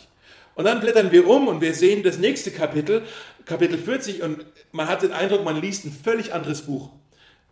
Und 0.55 0.65
dann 0.65 0.79
blättern 0.79 1.11
wir 1.11 1.27
um 1.27 1.47
und 1.47 1.61
wir 1.61 1.73
sehen 1.73 2.03
das 2.03 2.17
nächste 2.17 2.51
Kapitel, 2.51 3.03
Kapitel 3.45 3.77
40, 3.77 4.23
und 4.23 4.45
man 4.71 4.87
hat 4.87 5.03
den 5.03 5.11
Eindruck, 5.11 5.43
man 5.43 5.61
liest 5.61 5.85
ein 5.85 5.91
völlig 5.91 6.33
anderes 6.33 6.63
Buch 6.63 6.89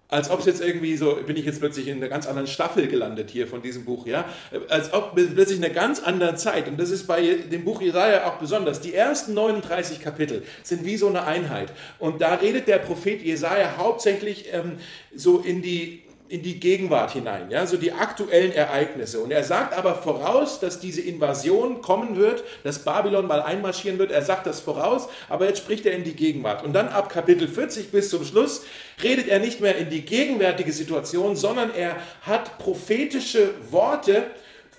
als 0.09 0.29
ob 0.29 0.39
es 0.39 0.45
jetzt 0.45 0.61
irgendwie 0.61 0.95
so, 0.95 1.15
bin 1.15 1.35
ich 1.35 1.45
jetzt 1.45 1.59
plötzlich 1.59 1.87
in 1.87 1.97
einer 1.97 2.07
ganz 2.07 2.27
anderen 2.27 2.47
Staffel 2.47 2.87
gelandet 2.87 3.29
hier 3.29 3.45
von 3.45 3.61
diesem 3.61 3.83
Buch, 3.83 4.07
ja, 4.07 4.25
als 4.69 4.93
ob 4.93 5.15
plötzlich 5.15 5.57
in 5.57 5.65
einer 5.65 5.73
ganz 5.73 6.01
anderen 6.01 6.37
Zeit, 6.37 6.67
und 6.67 6.79
das 6.79 6.91
ist 6.91 7.07
bei 7.07 7.21
dem 7.21 7.65
Buch 7.65 7.81
Jesaja 7.81 8.25
auch 8.25 8.37
besonders, 8.37 8.79
die 8.79 8.93
ersten 8.93 9.33
39 9.33 9.99
Kapitel 9.99 10.43
sind 10.63 10.85
wie 10.85 10.95
so 10.95 11.07
eine 11.07 11.25
Einheit, 11.25 11.73
und 11.99 12.21
da 12.21 12.35
redet 12.35 12.67
der 12.67 12.77
Prophet 12.77 13.21
Jesaja 13.21 13.75
hauptsächlich 13.77 14.45
ähm, 14.53 14.77
so 15.13 15.39
in 15.39 15.61
die 15.61 16.06
in 16.29 16.41
die 16.41 16.59
Gegenwart 16.59 17.11
hinein, 17.11 17.49
ja, 17.49 17.65
so 17.65 17.77
die 17.77 17.93
aktuellen 17.93 18.51
Ereignisse. 18.51 19.19
Und 19.19 19.31
er 19.31 19.43
sagt 19.43 19.77
aber 19.77 19.95
voraus, 19.95 20.59
dass 20.59 20.79
diese 20.79 21.01
Invasion 21.01 21.81
kommen 21.81 22.17
wird, 22.17 22.43
dass 22.63 22.79
Babylon 22.79 23.27
mal 23.27 23.41
einmarschieren 23.41 23.97
wird. 23.99 24.11
Er 24.11 24.21
sagt 24.21 24.45
das 24.45 24.59
voraus, 24.59 25.07
aber 25.29 25.47
jetzt 25.47 25.59
spricht 25.59 25.85
er 25.85 25.93
in 25.93 26.03
die 26.03 26.15
Gegenwart. 26.15 26.63
Und 26.63 26.73
dann 26.73 26.89
ab 26.89 27.09
Kapitel 27.09 27.47
40 27.47 27.91
bis 27.91 28.09
zum 28.09 28.25
Schluss 28.25 28.65
redet 29.01 29.27
er 29.27 29.39
nicht 29.39 29.61
mehr 29.61 29.77
in 29.77 29.89
die 29.89 30.01
gegenwärtige 30.01 30.73
Situation, 30.73 31.35
sondern 31.35 31.73
er 31.73 31.95
hat 32.21 32.57
prophetische 32.57 33.51
Worte, 33.71 34.23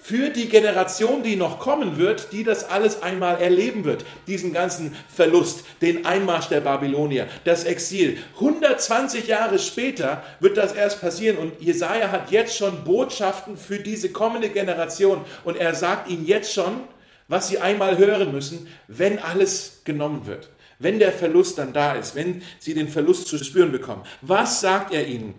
für 0.00 0.30
die 0.30 0.48
Generation, 0.48 1.22
die 1.22 1.36
noch 1.36 1.58
kommen 1.58 1.98
wird, 1.98 2.32
die 2.32 2.44
das 2.44 2.68
alles 2.68 3.02
einmal 3.02 3.40
erleben 3.40 3.84
wird. 3.84 4.04
Diesen 4.26 4.52
ganzen 4.52 4.96
Verlust, 5.14 5.64
den 5.82 6.06
Einmarsch 6.06 6.48
der 6.48 6.60
Babylonier, 6.60 7.26
das 7.44 7.64
Exil. 7.64 8.18
120 8.34 9.26
Jahre 9.26 9.58
später 9.58 10.22
wird 10.40 10.56
das 10.56 10.72
erst 10.72 11.00
passieren 11.00 11.36
und 11.36 11.60
Jesaja 11.60 12.10
hat 12.10 12.30
jetzt 12.30 12.56
schon 12.56 12.84
Botschaften 12.84 13.56
für 13.56 13.78
diese 13.78 14.10
kommende 14.10 14.48
Generation 14.48 15.24
und 15.44 15.56
er 15.56 15.74
sagt 15.74 16.08
ihnen 16.08 16.26
jetzt 16.26 16.52
schon, 16.52 16.80
was 17.28 17.48
sie 17.48 17.58
einmal 17.58 17.98
hören 17.98 18.32
müssen, 18.32 18.68
wenn 18.86 19.18
alles 19.18 19.82
genommen 19.84 20.26
wird. 20.26 20.48
Wenn 20.78 20.98
der 20.98 21.12
Verlust 21.12 21.58
dann 21.58 21.72
da 21.72 21.94
ist, 21.94 22.14
wenn 22.14 22.42
sie 22.58 22.72
den 22.72 22.88
Verlust 22.88 23.26
zu 23.26 23.36
spüren 23.42 23.72
bekommen. 23.72 24.04
Was 24.22 24.60
sagt 24.60 24.94
er 24.94 25.06
ihnen, 25.06 25.34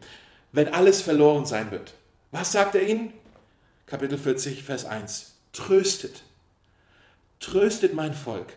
wenn 0.52 0.68
alles 0.74 1.02
verloren 1.02 1.46
sein 1.46 1.72
wird? 1.72 1.94
Was 2.32 2.52
sagt 2.52 2.76
er 2.76 2.84
ihnen? 2.84 3.14
Kapitel 3.90 4.20
40, 4.20 4.62
Vers 4.62 4.86
1. 4.86 5.34
Tröstet, 5.52 6.22
tröstet 7.40 7.96
mein 7.96 8.14
Volk, 8.14 8.54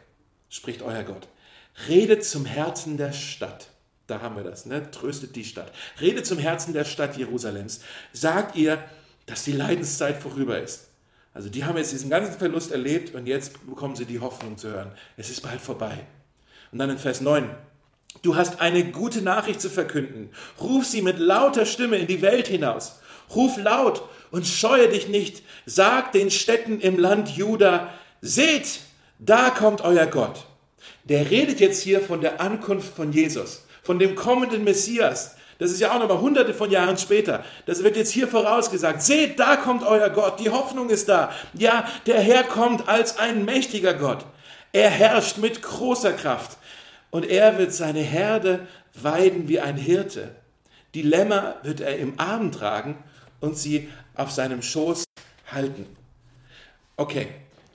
spricht 0.50 0.82
euer 0.82 1.04
Gott. 1.04 1.26
Redet 1.88 2.22
zum 2.22 2.44
Herzen 2.44 2.98
der 2.98 3.12
Stadt. 3.12 3.68
Da 4.08 4.20
haben 4.20 4.36
wir 4.36 4.44
das, 4.44 4.66
ne? 4.66 4.90
Tröstet 4.90 5.34
die 5.34 5.46
Stadt. 5.46 5.72
Redet 6.02 6.26
zum 6.26 6.36
Herzen 6.36 6.74
der 6.74 6.84
Stadt 6.84 7.16
Jerusalems. 7.16 7.80
Sagt 8.12 8.56
ihr, 8.56 8.84
dass 9.24 9.44
die 9.44 9.52
Leidenszeit 9.52 10.20
vorüber 10.20 10.60
ist. 10.60 10.88
Also 11.32 11.48
die 11.48 11.64
haben 11.64 11.78
jetzt 11.78 11.92
diesen 11.92 12.10
ganzen 12.10 12.34
Verlust 12.34 12.70
erlebt 12.70 13.14
und 13.14 13.26
jetzt 13.26 13.66
bekommen 13.66 13.96
sie 13.96 14.04
die 14.04 14.20
Hoffnung 14.20 14.58
zu 14.58 14.68
hören. 14.68 14.92
Es 15.16 15.30
ist 15.30 15.40
bald 15.40 15.62
vorbei. 15.62 16.04
Und 16.72 16.78
dann 16.78 16.90
in 16.90 16.98
Vers 16.98 17.22
9. 17.22 17.48
Du 18.20 18.36
hast 18.36 18.60
eine 18.60 18.84
gute 18.84 19.22
Nachricht 19.22 19.62
zu 19.62 19.70
verkünden. 19.70 20.28
Ruf 20.60 20.84
sie 20.84 21.00
mit 21.00 21.18
lauter 21.18 21.64
Stimme 21.64 21.96
in 21.96 22.06
die 22.06 22.20
Welt 22.20 22.48
hinaus. 22.48 23.00
Ruf 23.34 23.56
laut 23.56 24.02
und 24.32 24.46
scheue 24.46 24.88
dich 24.88 25.06
nicht. 25.06 25.44
Sag 25.64 26.10
den 26.10 26.32
Städten 26.32 26.80
im 26.80 26.98
Land 26.98 27.28
Juda, 27.28 27.92
seht, 28.20 28.80
da 29.20 29.50
kommt 29.50 29.82
euer 29.82 30.06
Gott. 30.06 30.46
Der 31.04 31.30
redet 31.30 31.60
jetzt 31.60 31.82
hier 31.82 32.00
von 32.00 32.20
der 32.20 32.40
Ankunft 32.40 32.96
von 32.96 33.12
Jesus, 33.12 33.64
von 33.82 34.00
dem 34.00 34.16
kommenden 34.16 34.64
Messias. 34.64 35.36
Das 35.58 35.70
ist 35.70 35.80
ja 35.80 35.94
auch 35.94 36.00
nochmal 36.00 36.20
hunderte 36.20 36.54
von 36.54 36.70
Jahren 36.70 36.96
später. 36.96 37.44
Das 37.66 37.84
wird 37.84 37.96
jetzt 37.96 38.10
hier 38.10 38.26
vorausgesagt. 38.26 39.02
Seht, 39.02 39.38
da 39.38 39.54
kommt 39.56 39.84
euer 39.84 40.10
Gott. 40.10 40.40
Die 40.40 40.50
Hoffnung 40.50 40.90
ist 40.90 41.08
da. 41.08 41.30
Ja, 41.54 41.86
der 42.06 42.20
Herr 42.20 42.42
kommt 42.42 42.88
als 42.88 43.18
ein 43.18 43.44
mächtiger 43.44 43.94
Gott. 43.94 44.24
Er 44.72 44.90
herrscht 44.90 45.38
mit 45.38 45.62
großer 45.62 46.14
Kraft. 46.14 46.58
Und 47.10 47.28
er 47.28 47.58
wird 47.58 47.72
seine 47.72 48.00
Herde 48.00 48.66
weiden 48.94 49.46
wie 49.46 49.60
ein 49.60 49.76
Hirte. 49.76 50.34
Die 50.94 51.02
Lämmer 51.02 51.56
wird 51.62 51.80
er 51.80 51.96
im 51.98 52.18
Arm 52.18 52.50
tragen 52.50 52.96
und 53.40 53.56
sie 53.56 53.88
auf 54.14 54.30
seinem 54.30 54.62
Schoß 54.62 55.04
halten. 55.50 55.86
Okay, 56.96 57.28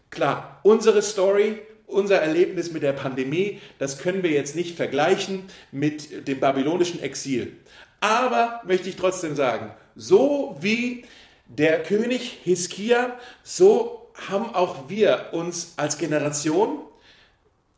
klar, 0.09 0.59
unsere 0.63 1.01
Story, 1.01 1.59
unser 1.85 2.21
Erlebnis 2.21 2.71
mit 2.71 2.83
der 2.83 2.93
Pandemie, 2.93 3.61
das 3.79 3.97
können 3.97 4.23
wir 4.23 4.31
jetzt 4.31 4.55
nicht 4.55 4.75
vergleichen 4.75 5.43
mit 5.71 6.27
dem 6.27 6.39
babylonischen 6.39 7.01
Exil. 7.01 7.53
Aber 7.99 8.61
möchte 8.65 8.89
ich 8.89 8.95
trotzdem 8.95 9.35
sagen, 9.35 9.71
so 9.95 10.57
wie 10.59 11.05
der 11.47 11.81
König 11.83 12.39
Hiskia, 12.43 13.17
so 13.43 14.11
haben 14.29 14.53
auch 14.53 14.89
wir 14.89 15.29
uns 15.31 15.73
als 15.77 15.97
Generation, 15.97 16.79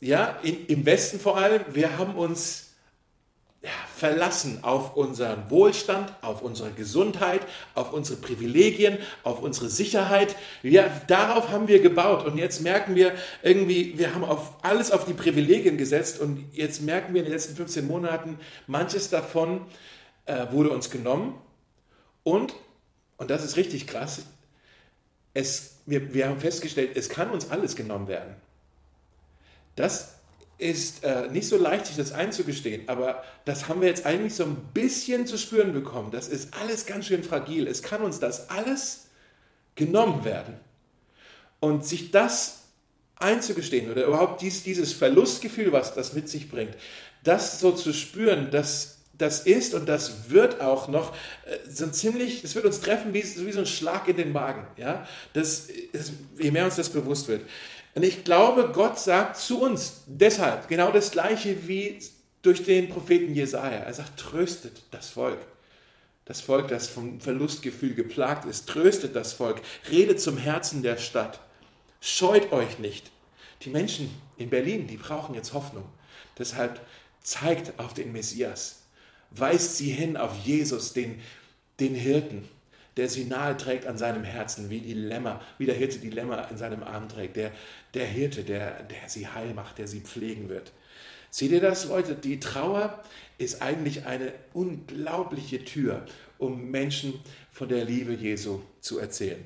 ja, 0.02 0.40
in, 0.44 0.66
im 0.68 0.86
Westen 0.86 1.20
vor 1.20 1.38
allem, 1.38 1.62
wir 1.72 1.98
haben 1.98 2.16
uns 2.16 2.69
verlassen 3.94 4.60
auf 4.64 4.96
unseren 4.96 5.50
Wohlstand, 5.50 6.14
auf 6.22 6.42
unsere 6.42 6.72
Gesundheit, 6.72 7.42
auf 7.76 7.92
unsere 7.92 8.20
Privilegien, 8.22 8.98
auf 9.24 9.42
unsere 9.42 9.70
Sicherheit. 9.70 10.36
Ja, 10.64 10.90
darauf 11.08 11.50
haben 11.50 11.68
wir 11.68 11.82
gebaut 11.82 12.26
und 12.26 12.38
jetzt 12.38 12.62
merken 12.62 12.96
wir 12.96 13.14
irgendwie, 13.44 13.98
wir 13.98 14.16
haben 14.16 14.24
auf 14.24 14.54
alles 14.64 14.92
auf 14.92 15.04
die 15.04 15.14
Privilegien 15.14 15.78
gesetzt 15.78 16.20
und 16.20 16.46
jetzt 16.54 16.82
merken 16.82 17.14
wir 17.14 17.20
in 17.20 17.26
den 17.26 17.34
letzten 17.34 17.56
15 17.56 17.86
Monaten, 17.86 18.40
manches 18.68 19.10
davon 19.10 19.66
äh, 20.26 20.46
wurde 20.52 20.70
uns 20.70 20.90
genommen 20.90 21.36
und, 22.24 22.54
und 23.18 23.30
das 23.30 23.44
ist 23.44 23.58
richtig 23.58 23.88
krass, 23.88 24.22
es, 25.34 25.80
wir, 25.86 26.14
wir 26.14 26.30
haben 26.30 26.40
festgestellt, 26.40 26.92
es 26.96 27.10
kann 27.10 27.30
uns 27.30 27.52
alles 27.52 27.76
genommen 27.76 28.08
werden. 28.08 28.36
Das 29.76 30.19
ist 30.60 31.04
äh, 31.04 31.30
nicht 31.30 31.48
so 31.48 31.58
leicht, 31.58 31.88
sich 31.88 31.96
das 31.96 32.12
einzugestehen, 32.12 32.88
aber 32.88 33.24
das 33.46 33.68
haben 33.68 33.82
wir 33.82 33.88
jetzt 33.88 34.06
eigentlich 34.06 34.36
so 34.36 34.44
ein 34.44 34.58
bisschen 34.74 35.26
zu 35.26 35.38
spüren 35.38 35.74
bekommen. 35.74 36.12
Das 36.12 36.28
ist 36.28 36.54
alles 36.60 36.86
ganz 36.86 37.08
schön 37.08 37.24
fragil. 37.24 37.66
Es 37.66 37.82
kann 37.82 38.02
uns 38.02 38.20
das 38.20 38.50
alles 38.50 39.08
genommen 39.76 40.26
werden. 40.26 40.56
Und 41.62 41.86
sich 41.86 42.12
das 42.12 42.60
einzugestehen 43.16 43.90
oder 43.90 44.06
überhaupt 44.06 44.42
dies, 44.42 44.64
dieses 44.64 44.94
Verlustgefühl, 44.94 45.72
was 45.72 45.94
das 45.94 46.14
mit 46.14 46.30
sich 46.30 46.50
bringt, 46.50 46.76
das 47.24 47.60
so 47.60 47.72
zu 47.72 47.94
spüren, 47.94 48.52
dass 48.52 49.00
das 49.18 49.42
ist 49.42 49.74
und 49.74 49.88
das 49.88 50.30
wird 50.30 50.62
auch 50.62 50.88
noch 50.88 51.14
äh, 51.46 51.58
so 51.70 51.88
ziemlich, 51.88 52.44
es 52.44 52.56
wird 52.56 52.66
uns 52.66 52.80
treffen 52.80 53.14
wie, 53.14 53.22
wie 53.22 53.52
so 53.52 53.60
ein 53.60 53.66
Schlag 53.66 54.08
in 54.08 54.16
den 54.16 54.32
Magen. 54.32 54.66
Ja? 54.78 55.06
Das, 55.34 55.68
das, 55.92 56.14
je 56.38 56.52
mehr 56.52 56.66
uns 56.66 56.78
das 56.78 56.90
bewusst 56.90 57.28
wird. 57.28 57.42
Und 57.96 58.04
ich 58.04 58.24
glaube, 58.24 58.72
Gott 58.74 59.00
sagt 59.00 59.38
zu 59.38 59.62
uns 59.62 60.04
deshalb 60.06 60.68
genau 60.68 60.92
das 60.92 61.12
Gleiche 61.12 61.68
wie 61.68 62.00
durch 62.42 62.64
den 62.64 62.90
Propheten 62.90 63.34
Jesaja. 63.34 63.80
Er 63.80 63.94
sagt, 63.94 64.20
tröstet 64.20 64.84
das 64.92 65.10
Volk. 65.10 65.40
Das 66.26 66.42
Volk, 66.42 66.68
das 66.68 66.88
vom 66.88 67.20
Verlustgefühl 67.20 67.96
geplagt 67.96 68.46
ist, 68.46 68.70
tröstet 68.70 69.16
das 69.16 69.34
Volk, 69.34 69.62
redet 69.90 70.22
zum 70.22 70.38
Herzen 70.38 70.84
der 70.84 70.98
Stadt. 70.98 71.40
Scheut 72.02 72.52
euch 72.52 72.78
nicht. 72.78 73.10
Die 73.64 73.72
Menschen 73.72 74.10
in 74.38 74.50
Berlin, 74.50 74.88
die 74.88 74.98
brauchen 74.98 75.36
jetzt 75.36 75.54
Hoffnung. 75.54 75.86
Deshalb 76.38 76.80
zeigt 77.22 77.78
auf 77.80 77.94
den 77.94 78.12
Messias, 78.12 78.84
weist 79.32 79.78
sie 79.78 79.92
hin 79.92 80.18
auf 80.18 80.32
Jesus, 80.46 80.94
den, 80.94 81.20
den 81.80 81.96
Hirten, 81.96 82.48
der 83.00 83.08
sie 83.08 83.24
nahe 83.24 83.56
trägt 83.56 83.88
an 83.88 83.98
seinem 83.98 84.26
Herzen, 84.26 84.70
wie 84.70 84.82
die 84.82 84.94
Lämmer, 84.94 85.40
wie 85.58 85.66
der 85.66 85.76
Hirte 85.76 86.00
die 86.00 86.10
Lämmer 86.10 86.52
in 86.52 86.58
seinem 86.58 86.84
Arm 86.84 87.08
trägt, 87.08 87.38
der, 87.38 87.54
der 87.94 88.06
Hirte, 88.06 88.44
der, 88.44 88.84
der 88.84 89.08
sie 89.08 89.26
heil 89.26 89.54
macht, 89.54 89.78
der 89.78 89.88
sie 89.88 90.02
pflegen 90.02 90.50
wird. 90.50 90.74
Seht 91.30 91.52
ihr 91.52 91.62
das, 91.62 91.86
Leute? 91.86 92.16
Die 92.16 92.42
Trauer 92.42 93.02
ist 93.38 93.62
eigentlich 93.62 94.06
eine 94.06 94.34
unglaubliche 94.52 95.64
Tür, 95.64 96.06
um 96.40 96.72
Menschen 96.72 97.14
von 97.54 97.70
der 97.70 97.86
Liebe 97.86 98.12
Jesu 98.12 98.60
zu 98.82 99.00
erzählen. 99.00 99.46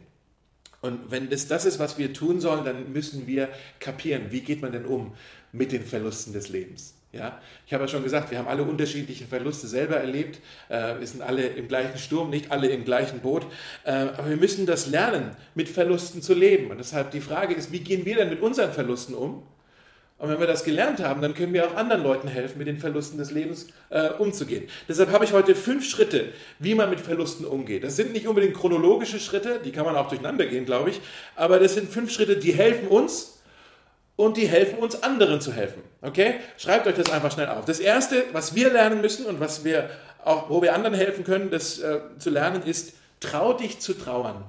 Und 0.81 1.11
wenn 1.11 1.29
das 1.29 1.47
das 1.47 1.65
ist, 1.65 1.77
was 1.77 1.99
wir 1.99 2.11
tun 2.11 2.41
sollen, 2.41 2.65
dann 2.65 2.91
müssen 2.91 3.27
wir 3.27 3.49
kapieren, 3.79 4.31
wie 4.31 4.41
geht 4.41 4.63
man 4.63 4.71
denn 4.71 4.85
um 4.85 5.13
mit 5.51 5.71
den 5.71 5.85
Verlusten 5.85 6.33
des 6.33 6.49
Lebens. 6.49 6.95
Ja, 7.13 7.39
ich 7.67 7.73
habe 7.73 7.83
ja 7.83 7.87
schon 7.87 8.01
gesagt, 8.01 8.31
wir 8.31 8.39
haben 8.39 8.47
alle 8.47 8.63
unterschiedliche 8.63 9.25
Verluste 9.25 9.67
selber 9.67 9.97
erlebt. 9.97 10.39
Äh, 10.67 10.99
wir 10.99 11.05
sind 11.05 11.21
alle 11.21 11.45
im 11.45 11.67
gleichen 11.67 11.99
Sturm, 11.99 12.31
nicht 12.31 12.51
alle 12.51 12.69
im 12.69 12.85
gleichen 12.85 13.19
Boot. 13.19 13.45
Äh, 13.83 13.91
aber 13.91 14.31
wir 14.31 14.37
müssen 14.37 14.65
das 14.65 14.87
lernen, 14.87 15.29
mit 15.53 15.69
Verlusten 15.69 16.23
zu 16.23 16.33
leben. 16.33 16.71
Und 16.71 16.79
deshalb 16.79 17.11
die 17.11 17.21
Frage 17.21 17.53
ist, 17.53 17.71
wie 17.71 17.81
gehen 17.81 18.03
wir 18.05 18.15
denn 18.15 18.29
mit 18.29 18.41
unseren 18.41 18.73
Verlusten 18.73 19.13
um? 19.13 19.43
Und 20.17 20.29
wenn 20.29 20.39
wir 20.39 20.47
das 20.47 20.63
gelernt 20.63 21.03
haben, 21.03 21.21
dann 21.21 21.35
können 21.35 21.53
wir 21.53 21.67
auch 21.67 21.75
anderen 21.75 22.01
Leuten 22.01 22.27
helfen, 22.27 22.57
mit 22.57 22.65
den 22.65 22.79
Verlusten 22.79 23.19
des 23.19 23.29
Lebens 23.29 23.67
äh, 23.91 24.09
umzugehen. 24.09 24.67
Deshalb 24.87 25.11
habe 25.11 25.23
ich 25.23 25.33
heute 25.33 25.53
fünf 25.53 25.85
Schritte, 25.87 26.29
wie 26.57 26.73
man 26.73 26.89
mit 26.89 26.99
Verlusten 26.99 27.45
umgeht. 27.45 27.83
Das 27.83 27.95
sind 27.95 28.13
nicht 28.13 28.25
unbedingt 28.25 28.55
chronologische 28.55 29.19
Schritte, 29.19 29.59
die 29.63 29.71
kann 29.71 29.85
man 29.85 29.95
auch 29.95 30.07
durcheinander 30.07 30.47
gehen, 30.47 30.65
glaube 30.65 30.89
ich. 30.89 31.01
Aber 31.35 31.59
das 31.59 31.75
sind 31.75 31.91
fünf 31.91 32.11
Schritte, 32.11 32.37
die 32.37 32.53
helfen 32.53 32.87
uns, 32.87 33.42
und 34.15 34.37
die 34.37 34.47
helfen 34.47 34.79
uns, 34.79 35.01
anderen 35.01 35.41
zu 35.41 35.53
helfen. 35.53 35.81
Okay? 36.01 36.35
Schreibt 36.57 36.87
euch 36.87 36.95
das 36.95 37.11
einfach 37.11 37.31
schnell 37.31 37.47
auf. 37.47 37.65
Das 37.65 37.79
erste, 37.79 38.25
was 38.31 38.55
wir 38.55 38.71
lernen 38.71 39.01
müssen 39.01 39.25
und 39.25 39.39
was 39.39 39.63
wir 39.63 39.89
auch, 40.23 40.49
wo 40.49 40.61
wir 40.61 40.73
anderen 40.73 40.95
helfen 40.95 41.23
können, 41.23 41.49
das 41.49 41.79
äh, 41.79 41.99
zu 42.19 42.29
lernen, 42.29 42.63
ist, 42.63 42.93
trau 43.19 43.53
dich 43.53 43.79
zu 43.79 43.93
trauern. 43.93 44.43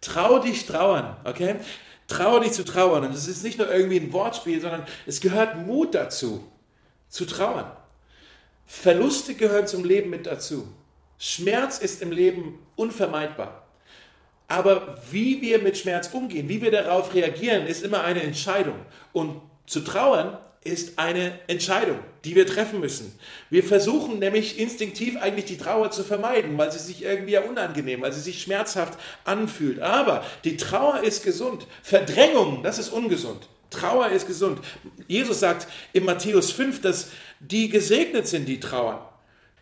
Trau 0.00 0.38
dich 0.38 0.66
trauern. 0.66 1.16
Okay? 1.24 1.56
Trau 2.08 2.40
dich 2.40 2.52
zu 2.52 2.64
trauern. 2.64 3.04
Und 3.04 3.14
es 3.14 3.28
ist 3.28 3.42
nicht 3.42 3.58
nur 3.58 3.72
irgendwie 3.72 3.98
ein 3.98 4.12
Wortspiel, 4.12 4.60
sondern 4.60 4.84
es 5.06 5.20
gehört 5.20 5.56
Mut 5.56 5.94
dazu, 5.94 6.46
zu 7.08 7.24
trauern. 7.24 7.70
Verluste 8.66 9.34
gehören 9.34 9.66
zum 9.66 9.84
Leben 9.84 10.10
mit 10.10 10.26
dazu. 10.26 10.68
Schmerz 11.18 11.78
ist 11.78 12.02
im 12.02 12.10
Leben 12.10 12.58
unvermeidbar. 12.74 13.61
Aber 14.48 14.98
wie 15.10 15.40
wir 15.40 15.60
mit 15.60 15.78
Schmerz 15.78 16.10
umgehen, 16.12 16.48
wie 16.48 16.60
wir 16.60 16.70
darauf 16.70 17.14
reagieren, 17.14 17.66
ist 17.66 17.82
immer 17.82 18.04
eine 18.04 18.22
Entscheidung. 18.22 18.76
Und 19.12 19.40
zu 19.66 19.80
trauern 19.80 20.36
ist 20.64 20.98
eine 20.98 21.38
Entscheidung, 21.48 21.98
die 22.24 22.36
wir 22.36 22.46
treffen 22.46 22.78
müssen. 22.78 23.18
Wir 23.50 23.64
versuchen 23.64 24.20
nämlich 24.20 24.58
instinktiv 24.58 25.16
eigentlich 25.16 25.46
die 25.46 25.56
Trauer 25.56 25.90
zu 25.90 26.04
vermeiden, 26.04 26.56
weil 26.56 26.70
sie 26.70 26.78
sich 26.78 27.02
irgendwie 27.02 27.32
ja 27.32 27.42
unangenehm, 27.42 28.02
weil 28.02 28.12
sie 28.12 28.20
sich 28.20 28.42
schmerzhaft 28.42 28.98
anfühlt. 29.24 29.80
Aber 29.80 30.24
die 30.44 30.56
Trauer 30.56 31.02
ist 31.02 31.24
gesund. 31.24 31.66
Verdrängung, 31.82 32.62
das 32.62 32.78
ist 32.78 32.90
ungesund. 32.90 33.48
Trauer 33.70 34.10
ist 34.10 34.26
gesund. 34.26 34.60
Jesus 35.08 35.40
sagt 35.40 35.66
in 35.92 36.04
Matthäus 36.04 36.52
5, 36.52 36.80
dass 36.80 37.08
die 37.40 37.68
gesegnet 37.68 38.28
sind, 38.28 38.46
die 38.46 38.60
trauern. 38.60 39.00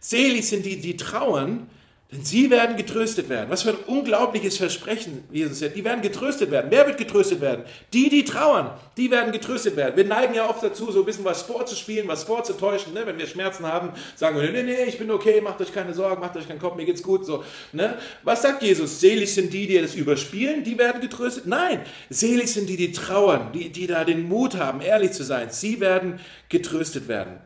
Selig 0.01 0.49
sind 0.49 0.67
die, 0.67 0.81
die 0.81 0.97
trauern, 0.97 1.71
denn 2.13 2.25
sie 2.25 2.51
werden 2.51 2.77
getröstet 2.77 3.29
werden. 3.29 3.51
Was 3.51 3.63
für 3.63 3.71
ein 3.71 3.77
unglaubliches 3.87 4.57
Versprechen 4.57 5.23
Jesus. 5.31 5.61
Die 5.61 5.85
werden 5.85 6.03
getröstet 6.03 6.51
werden. 6.51 6.67
Wer 6.71 6.87
wird 6.87 6.99
getröstet 6.99 7.41
werden? 7.41 7.65
Die, 7.93 8.09
die 8.09 8.25
trauern, 8.25 8.73
die 8.97 9.11
werden 9.13 9.33
getröstet 9.33 9.77
werden. 9.77 9.97
Wir 9.97 10.05
neigen 10.05 10.35
ja 10.35 10.49
oft 10.49 10.63
dazu, 10.63 10.91
so 10.91 11.01
ein 11.01 11.05
bisschen 11.05 11.25
was 11.25 11.43
vorzuspielen, 11.43 12.09
was 12.09 12.25
vorzutäuschen. 12.25 12.95
Ne? 12.95 13.07
Wenn 13.07 13.17
wir 13.17 13.29
Schmerzen 13.29 13.65
haben, 13.65 13.93
sagen 14.17 14.41
wir, 14.41 14.51
nee, 14.51 14.65
nee, 14.65 14.85
ich 14.85 14.99
bin 14.99 15.09
okay, 15.11 15.41
macht 15.41 15.61
euch 15.61 15.73
keine 15.73 15.95
Sorgen, 15.95 16.21
macht 16.21 16.37
euch 16.37 16.49
keinen 16.49 16.59
Kopf, 16.59 16.75
mir 16.75 16.85
geht's 16.85 17.03
gut. 17.03 17.25
So, 17.25 17.45
ne? 17.73 17.97
Was 18.25 18.43
sagt 18.43 18.63
Jesus? 18.63 18.99
Selig 18.99 19.33
sind 19.33 19.53
die, 19.53 19.69
die 19.69 19.81
das 19.81 19.95
überspielen, 19.95 20.65
die 20.65 20.79
werden 20.79 21.01
getröstet? 21.01 21.47
Nein, 21.47 21.81
selig 22.09 22.53
sind 22.53 22.69
die, 22.69 22.77
die 22.77 22.91
trauern, 22.91 23.53
die, 23.53 23.69
die 23.71 23.87
da 23.87 24.05
den 24.05 24.29
Mut 24.29 24.57
haben, 24.57 24.81
ehrlich 24.81 25.13
zu 25.13 25.23
sein. 25.23 25.51
Sie 25.51 25.79
werden 25.79 26.19
getröstet 26.49 27.07
werden. 27.07 27.39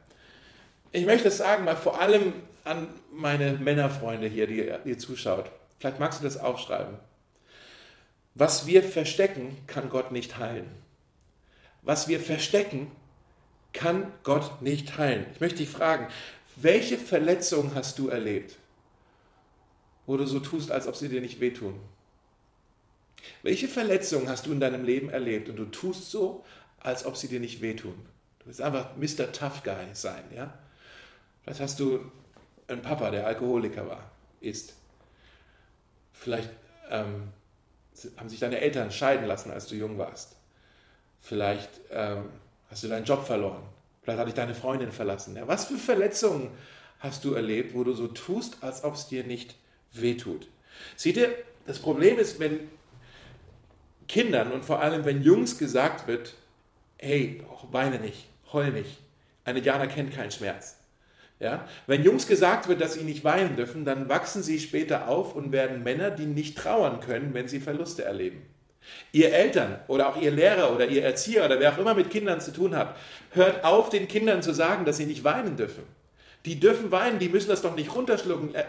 Ich 0.93 1.05
möchte 1.05 1.25
das 1.25 1.39
sagen, 1.39 1.65
mal 1.65 1.77
vor 1.77 2.01
allem 2.01 2.33
an 2.65 2.89
meine 3.15 3.53
Männerfreunde 3.53 4.27
hier, 4.27 4.47
die 4.47 4.73
ihr 4.85 4.99
zuschaut. 4.99 5.51
Vielleicht 5.79 6.01
magst 6.01 6.21
du 6.21 6.25
das 6.25 6.37
aufschreiben. 6.37 6.97
Was 8.35 8.67
wir 8.67 8.83
verstecken, 8.83 9.57
kann 9.67 9.89
Gott 9.89 10.11
nicht 10.11 10.39
heilen. 10.39 10.69
Was 11.83 12.09
wir 12.09 12.19
verstecken, 12.19 12.91
kann 13.73 14.13
Gott 14.23 14.63
nicht 14.63 14.99
heilen. 14.99 15.27
Ich 15.35 15.41
möchte 15.41 15.59
dich 15.59 15.69
fragen, 15.69 16.09
welche 16.57 16.99
Verletzung 16.99 17.75
hast 17.75 17.99
du 17.99 18.09
erlebt, 18.09 18.57
wo 20.07 20.17
du 20.17 20.27
so 20.27 20.41
tust, 20.41 20.71
als 20.71 20.87
ob 20.87 20.97
sie 20.97 21.09
dir 21.09 21.21
nicht 21.21 21.41
wehtun? 21.41 21.79
Welche 23.43 23.69
Verletzung 23.69 24.29
hast 24.29 24.47
du 24.47 24.53
in 24.53 24.61
deinem 24.61 24.85
Leben 24.85 25.11
erlebt 25.11 25.49
und 25.49 25.57
du 25.57 25.65
tust 25.67 26.11
so, 26.11 26.45
als 26.81 27.07
ob 27.07 27.17
sie 27.17 27.29
dir 27.29 27.41
nicht 27.41 27.61
wehtun? 27.61 27.95
Du 28.41 28.47
willst 28.47 28.61
einfach 28.61 28.97
Mr. 28.97 29.33
Tough 29.33 29.63
Guy 29.63 29.87
sein, 29.93 30.25
ja? 30.35 30.53
Vielleicht 31.43 31.61
hast 31.61 31.81
du 31.81 32.11
ein 32.69 32.83
Papa, 32.83 33.11
der 33.11 33.27
Alkoholiker 33.27 33.87
war, 33.89 34.11
ist. 34.41 34.75
Vielleicht 36.13 36.51
ähm, 36.91 37.29
haben 38.17 38.29
sich 38.29 38.41
deine 38.41 38.61
Eltern 38.61 38.91
scheiden 38.91 39.27
lassen, 39.27 39.51
als 39.51 39.67
du 39.67 39.75
jung 39.75 39.99
warst. 39.99 40.37
Vielleicht 41.21 41.71
ähm, 41.91 42.31
hast 42.71 42.85
du 42.85 42.89
deinen 42.89 43.05
Job 43.05 43.27
verloren. 43.27 43.63
Vielleicht 44.03 44.19
hat 44.19 44.27
dich 44.27 44.35
deine 44.35 44.55
Freundin 44.55 44.93
verlassen. 44.93 45.37
Ja, 45.37 45.49
was 45.49 45.67
für 45.67 45.79
Verletzungen 45.79 46.51
hast 47.01 47.25
du 47.25 47.35
erlebt, 47.35 47.75
wo 47.75 47.85
du 47.85 47.93
so 47.93 48.09
tust, 48.09 48.63
als 48.63 48.85
ob 48.85 48.95
es 48.95 49.09
dir 49.09 49.25
nicht 49.25 49.57
wehtut? 49.93 50.49
Seht 50.97 51.17
ihr, 51.17 51.35
das 51.67 51.79
Problem 51.79 52.19
ist, 52.19 52.39
wenn 52.41 52.69
Kindern 54.09 54.53
und 54.53 54.65
vor 54.65 54.81
allem 54.81 55.05
wenn 55.05 55.23
Jungs 55.23 55.57
gesagt 55.59 56.07
wird, 56.07 56.35
hey, 56.99 57.43
weine 57.71 57.99
nicht, 57.99 58.29
heul 58.53 58.71
nicht. 58.71 58.99
Ein 59.45 59.57
Indianer 59.57 59.87
kennt 59.87 60.13
keinen 60.13 60.31
Schmerz. 60.31 60.77
Ja? 61.45 61.69
Wenn 61.87 62.03
Jungs 62.03 62.27
gesagt 62.27 62.69
wird, 62.69 62.81
dass 62.81 62.95
sie 62.95 63.05
nicht 63.05 63.23
weinen 63.23 63.55
dürfen, 63.55 63.85
dann 63.85 64.09
wachsen 64.09 64.43
sie 64.43 64.59
später 64.59 65.09
auf 65.09 65.37
und 65.37 65.53
werden 65.53 65.83
Männer, 65.83 66.11
die 66.11 66.25
nicht 66.25 66.57
trauern 66.57 67.01
können, 67.01 67.35
wenn 67.35 67.49
sie 67.49 67.61
Verluste 67.61 68.03
erleben. 68.03 68.41
Ihr 69.13 69.33
Eltern 69.33 69.79
oder 69.87 70.09
auch 70.09 70.21
ihr 70.21 70.31
Lehrer 70.31 70.75
oder 70.75 70.89
ihr 70.89 71.05
Erzieher 71.05 71.45
oder 71.45 71.61
wer 71.61 71.75
auch 71.75 71.79
immer 71.79 71.95
mit 71.95 72.09
Kindern 72.09 72.41
zu 72.41 72.51
tun 72.51 72.75
hat, 72.75 72.97
hört 73.33 73.63
auf, 73.63 73.91
den 73.91 74.09
Kindern 74.09 74.43
zu 74.43 74.55
sagen, 74.55 74.87
dass 74.87 74.97
sie 74.97 75.07
nicht 75.07 75.23
weinen 75.23 75.59
dürfen. 75.59 75.85
Die 76.47 76.59
dürfen 76.59 76.91
weinen, 76.91 77.19
die 77.19 77.29
müssen 77.29 77.49
das 77.49 77.61
doch 77.61 77.77
nicht 77.77 77.95
runterschlucken. 77.95 78.55
Äh, 78.55 78.65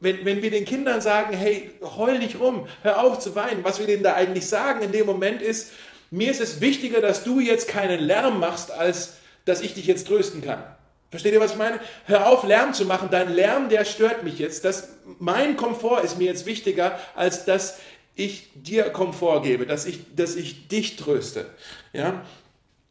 wenn, 0.00 0.24
wenn 0.24 0.42
wir 0.42 0.52
den 0.52 0.64
Kindern 0.64 1.00
sagen, 1.00 1.36
hey, 1.36 1.72
heul 1.82 2.20
nicht 2.20 2.38
rum, 2.38 2.68
hör 2.82 3.02
auf 3.02 3.18
zu 3.18 3.34
weinen, 3.34 3.64
was 3.64 3.80
wir 3.80 3.86
denen 3.86 4.04
da 4.04 4.14
eigentlich 4.14 4.46
sagen 4.46 4.82
in 4.82 4.92
dem 4.92 5.06
Moment 5.06 5.42
ist, 5.42 5.72
mir 6.12 6.30
ist 6.30 6.40
es 6.40 6.60
wichtiger, 6.60 7.00
dass 7.00 7.24
du 7.24 7.40
jetzt 7.40 7.66
keinen 7.66 8.00
Lärm 8.00 8.38
machst, 8.38 8.70
als 8.70 9.16
dass 9.44 9.60
ich 9.60 9.74
dich 9.74 9.86
jetzt 9.86 10.06
trösten 10.06 10.40
kann. 10.40 10.62
Versteht 11.10 11.32
ihr, 11.32 11.40
was 11.40 11.52
ich 11.52 11.58
meine? 11.58 11.80
Hör 12.04 12.26
auf, 12.26 12.44
Lärm 12.44 12.74
zu 12.74 12.84
machen. 12.84 13.08
Dein 13.10 13.32
Lärm, 13.32 13.68
der 13.68 13.84
stört 13.84 14.24
mich 14.24 14.38
jetzt. 14.38 14.64
Das, 14.64 14.90
mein 15.18 15.56
Komfort 15.56 16.02
ist 16.04 16.18
mir 16.18 16.26
jetzt 16.26 16.44
wichtiger, 16.44 16.98
als 17.14 17.46
dass 17.46 17.78
ich 18.14 18.50
dir 18.54 18.90
Komfort 18.90 19.42
gebe, 19.42 19.64
dass 19.64 19.86
ich, 19.86 20.14
dass 20.14 20.36
ich 20.36 20.68
dich 20.68 20.96
tröste. 20.96 21.46
Ja? 21.92 22.24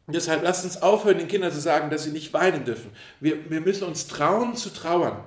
deshalb 0.08 0.42
lasst 0.42 0.64
uns 0.64 0.80
aufhören, 0.80 1.18
den 1.18 1.28
Kindern 1.28 1.52
zu 1.52 1.60
sagen, 1.60 1.90
dass 1.90 2.04
sie 2.04 2.10
nicht 2.10 2.32
weinen 2.32 2.64
dürfen. 2.64 2.90
Wir, 3.20 3.50
wir 3.50 3.60
müssen 3.60 3.84
uns 3.84 4.06
trauen 4.06 4.56
zu 4.56 4.70
trauern. 4.70 5.22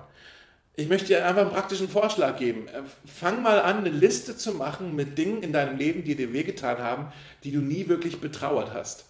Ich 0.76 0.88
möchte 0.88 1.08
dir 1.08 1.26
einfach 1.26 1.44
einen 1.44 1.52
praktischen 1.52 1.90
Vorschlag 1.90 2.38
geben. 2.38 2.68
Fang 3.06 3.44
mal 3.44 3.62
an, 3.62 3.80
eine 3.80 3.90
Liste 3.90 4.36
zu 4.36 4.54
machen 4.54 4.96
mit 4.96 5.18
Dingen 5.18 5.44
in 5.44 5.54
deinem 5.54 5.78
Leben, 5.78 6.04
die 6.04 6.16
dir 6.16 6.34
wehgetan 6.34 6.80
haben, 6.80 7.12
die 7.44 7.52
du 7.52 7.60
nie 7.60 7.88
wirklich 7.88 8.20
betrauert 8.20 8.74
hast. 8.74 9.06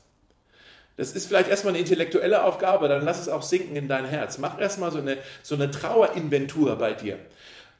Das 0.98 1.14
ist 1.14 1.28
vielleicht 1.28 1.50
erstmal 1.50 1.74
eine 1.74 1.80
intellektuelle 1.80 2.44
Aufgabe, 2.44 2.88
dann 2.88 3.04
lass 3.04 3.20
es 3.20 3.30
auch 3.30 3.44
sinken 3.44 3.76
in 3.76 3.88
dein 3.88 4.06
Herz. 4.06 4.38
Mach 4.38 4.60
erstmal 4.60 4.92
so 4.92 5.00
eine, 5.00 5.18
so 5.42 5.56
eine 5.56 5.72
Trauerinventur 5.72 6.76
bei 6.76 6.94
dir. 6.94 7.18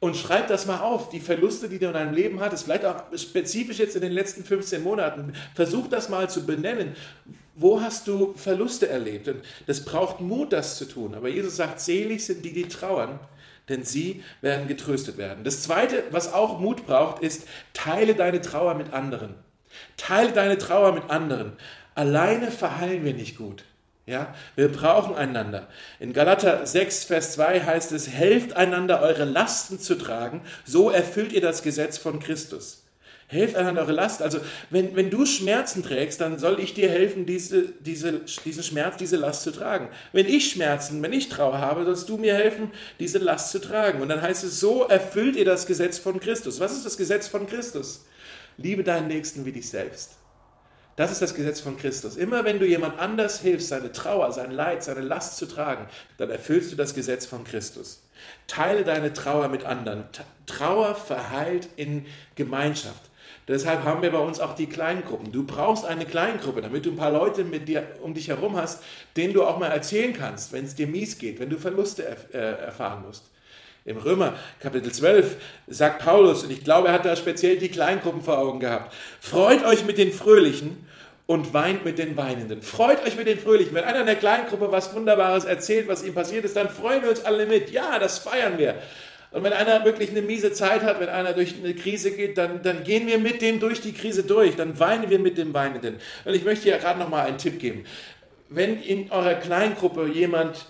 Und 0.02 0.16
schreib 0.16 0.48
das 0.48 0.66
mal 0.66 0.80
auf, 0.80 1.10
die 1.10 1.20
Verluste, 1.20 1.68
die 1.68 1.78
du 1.78 1.86
in 1.86 1.92
deinem 1.92 2.12
Leben 2.12 2.40
hattest, 2.40 2.64
vielleicht 2.64 2.84
auch 2.84 3.04
spezifisch 3.16 3.78
jetzt 3.78 3.94
in 3.94 4.02
den 4.02 4.10
letzten 4.10 4.42
15 4.42 4.82
Monaten. 4.82 5.32
Versuch 5.54 5.86
das 5.86 6.08
mal 6.08 6.28
zu 6.28 6.44
benennen. 6.44 6.96
Wo 7.54 7.80
hast 7.80 8.08
du 8.08 8.34
Verluste 8.34 8.88
erlebt? 8.88 9.28
Und 9.28 9.42
das 9.68 9.84
braucht 9.84 10.20
Mut, 10.20 10.52
das 10.52 10.76
zu 10.76 10.86
tun. 10.86 11.14
Aber 11.14 11.28
Jesus 11.28 11.54
sagt, 11.54 11.78
selig 11.78 12.26
sind 12.26 12.44
die, 12.44 12.52
die 12.52 12.66
trauern, 12.66 13.20
denn 13.68 13.84
sie 13.84 14.24
werden 14.40 14.66
getröstet 14.66 15.18
werden. 15.18 15.44
Das 15.44 15.62
Zweite, 15.62 16.02
was 16.10 16.32
auch 16.32 16.58
Mut 16.58 16.84
braucht, 16.84 17.22
ist, 17.22 17.46
teile 17.72 18.16
deine 18.16 18.40
Trauer 18.40 18.74
mit 18.74 18.92
anderen. 18.92 19.36
Teile 19.96 20.32
deine 20.32 20.58
Trauer 20.58 20.90
mit 20.90 21.10
anderen. 21.10 21.52
Alleine 21.94 22.50
verheilen 22.50 23.04
wir 23.04 23.14
nicht 23.14 23.36
gut. 23.36 23.64
Ja, 24.04 24.34
wir 24.56 24.68
brauchen 24.68 25.14
einander. 25.14 25.68
In 26.00 26.12
Galater 26.12 26.66
6, 26.66 27.04
Vers 27.04 27.34
2 27.34 27.60
heißt 27.60 27.92
es, 27.92 28.08
helft 28.08 28.56
einander, 28.56 29.00
eure 29.00 29.24
Lasten 29.24 29.78
zu 29.78 29.94
tragen, 29.94 30.42
so 30.64 30.90
erfüllt 30.90 31.32
ihr 31.32 31.40
das 31.40 31.62
Gesetz 31.62 31.98
von 31.98 32.18
Christus. 32.18 32.82
Helft 33.28 33.54
einander 33.56 33.82
eure 33.82 33.92
Last. 33.92 34.20
Also, 34.20 34.40
wenn, 34.70 34.94
wenn 34.96 35.08
du 35.08 35.24
Schmerzen 35.24 35.82
trägst, 35.82 36.20
dann 36.20 36.38
soll 36.38 36.60
ich 36.60 36.74
dir 36.74 36.90
helfen, 36.90 37.26
diese, 37.26 37.62
diese, 37.80 38.20
diesen 38.44 38.62
Schmerz, 38.62 38.96
diese 38.98 39.16
Last 39.16 39.42
zu 39.42 39.52
tragen. 39.52 39.88
Wenn 40.12 40.26
ich 40.26 40.50
Schmerzen, 40.50 41.00
wenn 41.02 41.14
ich 41.14 41.28
Trauer 41.30 41.58
habe, 41.58 41.84
sollst 41.84 42.08
du 42.08 42.18
mir 42.18 42.34
helfen, 42.34 42.72
diese 42.98 43.18
Last 43.18 43.50
zu 43.50 43.60
tragen. 43.60 44.02
Und 44.02 44.10
dann 44.10 44.20
heißt 44.20 44.44
es, 44.44 44.60
so 44.60 44.82
erfüllt 44.82 45.36
ihr 45.36 45.46
das 45.46 45.66
Gesetz 45.66 45.98
von 45.98 46.20
Christus. 46.20 46.60
Was 46.60 46.72
ist 46.72 46.84
das 46.84 46.98
Gesetz 46.98 47.28
von 47.28 47.46
Christus? 47.46 48.04
Liebe 48.58 48.84
deinen 48.84 49.08
Nächsten 49.08 49.46
wie 49.46 49.52
dich 49.52 49.70
selbst. 49.70 50.10
Das 50.96 51.10
ist 51.10 51.22
das 51.22 51.34
Gesetz 51.34 51.60
von 51.60 51.78
Christus. 51.78 52.16
Immer 52.16 52.44
wenn 52.44 52.58
du 52.58 52.66
jemand 52.66 52.98
anders 52.98 53.40
hilfst, 53.40 53.68
seine 53.68 53.92
Trauer, 53.92 54.30
sein 54.32 54.50
Leid, 54.50 54.84
seine 54.84 55.00
Last 55.00 55.38
zu 55.38 55.46
tragen, 55.46 55.86
dann 56.18 56.30
erfüllst 56.30 56.70
du 56.70 56.76
das 56.76 56.94
Gesetz 56.94 57.24
von 57.24 57.44
Christus. 57.44 58.02
Teile 58.46 58.84
deine 58.84 59.12
Trauer 59.12 59.48
mit 59.48 59.64
anderen. 59.64 60.04
Trauer 60.46 60.94
verheilt 60.94 61.68
in 61.76 62.04
Gemeinschaft. 62.34 63.10
Deshalb 63.48 63.84
haben 63.84 64.02
wir 64.02 64.12
bei 64.12 64.18
uns 64.18 64.38
auch 64.38 64.54
die 64.54 64.68
Kleingruppen. 64.68 65.32
Du 65.32 65.44
brauchst 65.44 65.84
eine 65.84 66.04
Kleingruppe, 66.04 66.60
damit 66.60 66.86
du 66.86 66.90
ein 66.90 66.96
paar 66.96 67.10
Leute 67.10 67.42
mit 67.42 67.66
dir 67.66 67.84
um 68.02 68.14
dich 68.14 68.28
herum 68.28 68.56
hast, 68.56 68.84
denen 69.16 69.34
du 69.34 69.44
auch 69.44 69.58
mal 69.58 69.68
erzählen 69.68 70.12
kannst, 70.12 70.52
wenn 70.52 70.64
es 70.64 70.76
dir 70.76 70.86
mies 70.86 71.18
geht, 71.18 71.40
wenn 71.40 71.50
du 71.50 71.58
Verluste 71.58 72.04
äh, 72.32 72.38
erfahren 72.38 73.02
musst. 73.04 73.31
Im 73.84 73.96
Römer 73.96 74.34
Kapitel 74.60 74.92
12 74.92 75.36
sagt 75.66 76.04
Paulus, 76.04 76.44
und 76.44 76.52
ich 76.52 76.62
glaube, 76.62 76.88
er 76.88 76.94
hat 76.94 77.04
da 77.04 77.16
speziell 77.16 77.56
die 77.56 77.68
Kleingruppen 77.68 78.22
vor 78.22 78.38
Augen 78.38 78.60
gehabt, 78.60 78.94
freut 79.20 79.64
euch 79.64 79.84
mit 79.84 79.98
den 79.98 80.12
Fröhlichen 80.12 80.86
und 81.26 81.52
weint 81.52 81.84
mit 81.84 81.98
den 81.98 82.16
Weinenden. 82.16 82.62
Freut 82.62 83.04
euch 83.04 83.16
mit 83.16 83.26
den 83.26 83.40
Fröhlichen. 83.40 83.74
Wenn 83.74 83.84
einer 83.84 84.00
in 84.00 84.06
der 84.06 84.16
Kleingruppe 84.16 84.70
was 84.70 84.94
Wunderbares 84.94 85.44
erzählt, 85.44 85.88
was 85.88 86.04
ihm 86.04 86.14
passiert 86.14 86.44
ist, 86.44 86.56
dann 86.56 86.68
freuen 86.68 87.02
wir 87.02 87.10
uns 87.10 87.24
alle 87.24 87.46
mit. 87.46 87.70
Ja, 87.70 87.98
das 87.98 88.18
feiern 88.18 88.56
wir. 88.56 88.76
Und 89.32 89.42
wenn 89.42 89.52
einer 89.52 89.84
wirklich 89.84 90.10
eine 90.10 90.22
miese 90.22 90.52
Zeit 90.52 90.82
hat, 90.82 91.00
wenn 91.00 91.08
einer 91.08 91.32
durch 91.32 91.54
eine 91.56 91.74
Krise 91.74 92.12
geht, 92.12 92.38
dann, 92.38 92.62
dann 92.62 92.84
gehen 92.84 93.06
wir 93.06 93.18
mit 93.18 93.40
dem 93.40 93.60
durch 93.60 93.80
die 93.80 93.94
Krise 93.94 94.24
durch. 94.24 94.56
Dann 94.56 94.78
weinen 94.78 95.10
wir 95.10 95.18
mit 95.18 95.38
dem 95.38 95.54
Weinenden. 95.54 95.96
Und 96.24 96.34
ich 96.34 96.44
möchte 96.44 96.68
ja 96.68 96.76
gerade 96.76 97.00
noch 97.00 97.08
mal 97.08 97.24
einen 97.24 97.38
Tipp 97.38 97.58
geben. 97.58 97.84
Wenn 98.48 98.80
in 98.80 99.10
eurer 99.10 99.34
Kleingruppe 99.34 100.06
jemand 100.06 100.66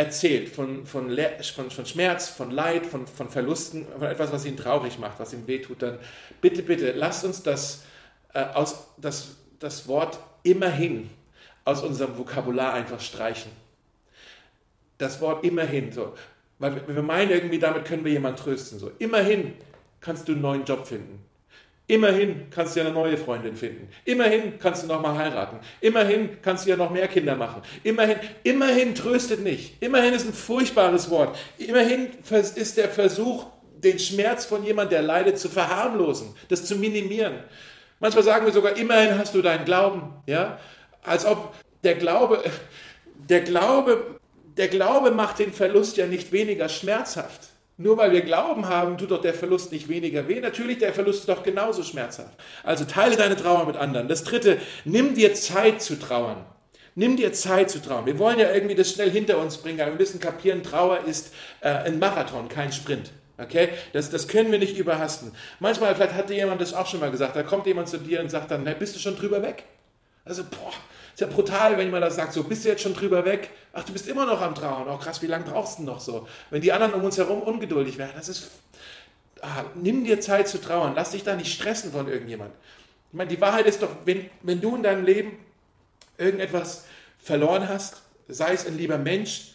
erzählt 0.00 0.48
von, 0.48 0.86
von, 0.86 1.14
von, 1.42 1.70
von 1.70 1.86
Schmerz, 1.86 2.28
von 2.30 2.50
Leid, 2.50 2.86
von, 2.86 3.06
von 3.06 3.28
Verlusten, 3.28 3.86
von 3.86 4.08
etwas, 4.08 4.32
was 4.32 4.46
ihn 4.46 4.56
traurig 4.56 4.98
macht, 4.98 5.20
was 5.20 5.34
ihm 5.34 5.46
wehtut, 5.46 5.82
dann 5.82 5.98
bitte, 6.40 6.62
bitte, 6.62 6.92
lasst 6.92 7.22
uns 7.24 7.42
das, 7.42 7.84
äh, 8.32 8.42
aus, 8.42 8.86
das, 8.96 9.36
das 9.58 9.86
Wort 9.88 10.18
immerhin 10.42 11.10
aus 11.66 11.82
unserem 11.82 12.16
Vokabular 12.16 12.72
einfach 12.72 12.98
streichen. 12.98 13.52
Das 14.96 15.20
Wort 15.20 15.44
immerhin, 15.44 15.92
so. 15.92 16.14
Weil 16.58 16.82
wir 16.88 17.02
meinen 17.02 17.30
irgendwie, 17.30 17.58
damit 17.58 17.84
können 17.84 18.04
wir 18.04 18.12
jemanden 18.12 18.38
trösten. 18.38 18.78
So. 18.78 18.90
Immerhin 18.98 19.52
kannst 20.00 20.28
du 20.28 20.32
einen 20.32 20.40
neuen 20.40 20.64
Job 20.64 20.86
finden. 20.86 21.22
Immerhin 21.90 22.46
kannst 22.52 22.76
du 22.76 22.80
ja 22.80 22.86
eine 22.86 22.94
neue 22.94 23.16
Freundin 23.16 23.56
finden. 23.56 23.88
Immerhin 24.04 24.60
kannst 24.60 24.84
du 24.84 24.86
noch 24.86 25.02
mal 25.02 25.18
heiraten. 25.18 25.58
Immerhin 25.80 26.40
kannst 26.40 26.64
du 26.64 26.70
ja 26.70 26.76
noch 26.76 26.90
mehr 26.90 27.08
Kinder 27.08 27.34
machen. 27.34 27.62
Immerhin, 27.82 28.14
immerhin 28.44 28.94
tröstet 28.94 29.42
nicht. 29.42 29.82
Immerhin 29.82 30.14
ist 30.14 30.24
ein 30.24 30.32
furchtbares 30.32 31.10
Wort. 31.10 31.36
Immerhin 31.58 32.10
ist 32.54 32.76
der 32.76 32.90
Versuch, 32.90 33.46
den 33.78 33.98
Schmerz 33.98 34.44
von 34.46 34.62
jemandem, 34.62 34.98
der 34.98 35.02
leidet, 35.02 35.40
zu 35.40 35.48
verharmlosen, 35.48 36.36
das 36.48 36.64
zu 36.64 36.76
minimieren. 36.76 37.40
Manchmal 37.98 38.22
sagen 38.22 38.46
wir 38.46 38.52
sogar, 38.52 38.76
immerhin 38.76 39.18
hast 39.18 39.34
du 39.34 39.42
deinen 39.42 39.64
Glauben, 39.64 40.14
ja? 40.26 40.60
Als 41.02 41.26
ob 41.26 41.56
der 41.82 41.96
Glaube, 41.96 42.40
der 43.16 43.40
Glaube, 43.40 44.20
der 44.56 44.68
Glaube 44.68 45.10
macht 45.10 45.40
den 45.40 45.52
Verlust 45.52 45.96
ja 45.96 46.06
nicht 46.06 46.30
weniger 46.30 46.68
schmerzhaft. 46.68 47.48
Nur 47.82 47.96
weil 47.96 48.12
wir 48.12 48.20
Glauben 48.20 48.68
haben, 48.68 48.98
tut 48.98 49.10
doch 49.10 49.22
der 49.22 49.32
Verlust 49.32 49.72
nicht 49.72 49.88
weniger 49.88 50.28
weh. 50.28 50.38
Natürlich, 50.38 50.76
der 50.76 50.92
Verlust 50.92 51.20
ist 51.20 51.30
doch 51.30 51.42
genauso 51.42 51.82
schmerzhaft. 51.82 52.38
Also 52.62 52.84
teile 52.84 53.16
deine 53.16 53.36
Trauer 53.36 53.64
mit 53.64 53.76
anderen. 53.76 54.06
Das 54.06 54.22
dritte, 54.22 54.58
nimm 54.84 55.14
dir 55.14 55.32
Zeit 55.32 55.80
zu 55.80 55.98
trauern. 55.98 56.44
Nimm 56.94 57.16
dir 57.16 57.32
Zeit 57.32 57.70
zu 57.70 57.80
trauern. 57.80 58.04
Wir 58.04 58.18
wollen 58.18 58.38
ja 58.38 58.52
irgendwie 58.52 58.74
das 58.74 58.92
schnell 58.92 59.10
hinter 59.10 59.38
uns 59.38 59.56
bringen, 59.56 59.80
aber 59.80 59.92
wir 59.92 59.98
müssen 59.98 60.20
kapieren, 60.20 60.62
Trauer 60.62 61.04
ist 61.06 61.32
äh, 61.62 61.70
ein 61.70 61.98
Marathon, 61.98 62.50
kein 62.50 62.70
Sprint. 62.70 63.12
Okay? 63.38 63.70
Das, 63.94 64.10
das 64.10 64.28
können 64.28 64.52
wir 64.52 64.58
nicht 64.58 64.76
überhasten. 64.76 65.32
Manchmal, 65.58 65.94
vielleicht 65.94 66.12
hatte 66.12 66.34
jemand 66.34 66.60
das 66.60 66.74
auch 66.74 66.86
schon 66.86 67.00
mal 67.00 67.10
gesagt, 67.10 67.34
da 67.34 67.42
kommt 67.42 67.64
jemand 67.66 67.88
zu 67.88 67.96
dir 67.96 68.20
und 68.20 68.30
sagt 68.30 68.50
dann, 68.50 68.60
na, 68.62 68.74
bist 68.74 68.94
du 68.94 68.98
schon 68.98 69.16
drüber 69.16 69.42
weg? 69.42 69.64
Also, 70.26 70.44
boah, 70.44 70.74
ist 71.14 71.20
ja 71.20 71.26
brutal, 71.26 71.76
wenn 71.76 71.86
jemand 71.86 72.04
das 72.04 72.16
sagt, 72.16 72.32
so, 72.32 72.44
bist 72.44 72.64
du 72.64 72.68
jetzt 72.68 72.82
schon 72.82 72.94
drüber 72.94 73.24
weg? 73.24 73.50
Ach, 73.72 73.84
du 73.84 73.92
bist 73.92 74.08
immer 74.08 74.26
noch 74.26 74.40
am 74.40 74.54
Trauern. 74.54 74.86
Oh 74.88 74.96
krass, 74.96 75.20
wie 75.22 75.26
lange 75.26 75.44
brauchst 75.44 75.78
du 75.78 75.82
noch 75.82 76.00
so? 76.00 76.26
Wenn 76.50 76.62
die 76.62 76.72
anderen 76.72 76.94
um 76.94 77.04
uns 77.04 77.18
herum 77.18 77.42
ungeduldig 77.42 77.98
werden, 77.98 78.12
das 78.16 78.28
ist, 78.28 78.50
ah, 79.42 79.64
nimm 79.74 80.04
dir 80.04 80.20
Zeit 80.20 80.48
zu 80.48 80.60
trauern. 80.60 80.92
Lass 80.94 81.10
dich 81.10 81.24
da 81.24 81.36
nicht 81.36 81.52
stressen 81.52 81.92
von 81.92 82.08
irgendjemand. 82.08 82.52
Ich 83.10 83.16
meine, 83.16 83.28
die 83.28 83.40
Wahrheit 83.40 83.66
ist 83.66 83.82
doch, 83.82 83.90
wenn, 84.04 84.30
wenn 84.42 84.60
du 84.60 84.76
in 84.76 84.82
deinem 84.82 85.04
Leben 85.04 85.32
irgendetwas 86.16 86.84
verloren 87.18 87.68
hast, 87.68 88.02
sei 88.28 88.52
es 88.52 88.66
ein 88.66 88.76
lieber 88.76 88.98
Mensch 88.98 89.52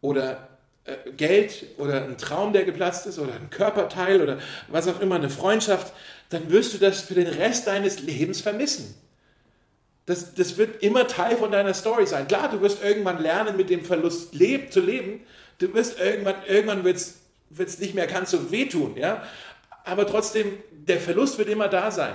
oder 0.00 0.48
äh, 0.84 1.12
Geld 1.12 1.66
oder 1.78 2.04
ein 2.04 2.18
Traum, 2.18 2.52
der 2.52 2.64
geplatzt 2.64 3.06
ist 3.06 3.18
oder 3.18 3.34
ein 3.34 3.50
Körperteil 3.50 4.22
oder 4.22 4.38
was 4.68 4.88
auch 4.88 5.00
immer, 5.00 5.16
eine 5.16 5.30
Freundschaft, 5.30 5.92
dann 6.30 6.50
wirst 6.50 6.74
du 6.74 6.78
das 6.78 7.02
für 7.02 7.14
den 7.14 7.28
Rest 7.28 7.66
deines 7.66 8.00
Lebens 8.00 8.40
vermissen. 8.40 8.94
Das, 10.06 10.34
das 10.34 10.56
wird 10.56 10.82
immer 10.82 11.08
Teil 11.08 11.36
von 11.36 11.50
deiner 11.50 11.74
Story 11.74 12.06
sein. 12.06 12.28
Klar, 12.28 12.48
du 12.50 12.60
wirst 12.60 12.82
irgendwann 12.82 13.20
lernen, 13.20 13.56
mit 13.56 13.70
dem 13.70 13.84
Verlust 13.84 14.34
leb, 14.34 14.72
zu 14.72 14.80
leben. 14.80 15.20
Du 15.58 15.74
wirst 15.74 15.98
irgendwann, 15.98 16.36
irgendwann 16.46 16.84
wird 16.84 16.96
es 16.96 17.78
nicht 17.78 17.94
mehr 17.94 18.06
ganz 18.06 18.30
so 18.30 18.50
wehtun, 18.52 18.96
ja. 18.96 19.22
Aber 19.84 20.06
trotzdem, 20.06 20.58
der 20.70 21.00
Verlust 21.00 21.38
wird 21.38 21.48
immer 21.48 21.68
da 21.68 21.90
sein. 21.90 22.14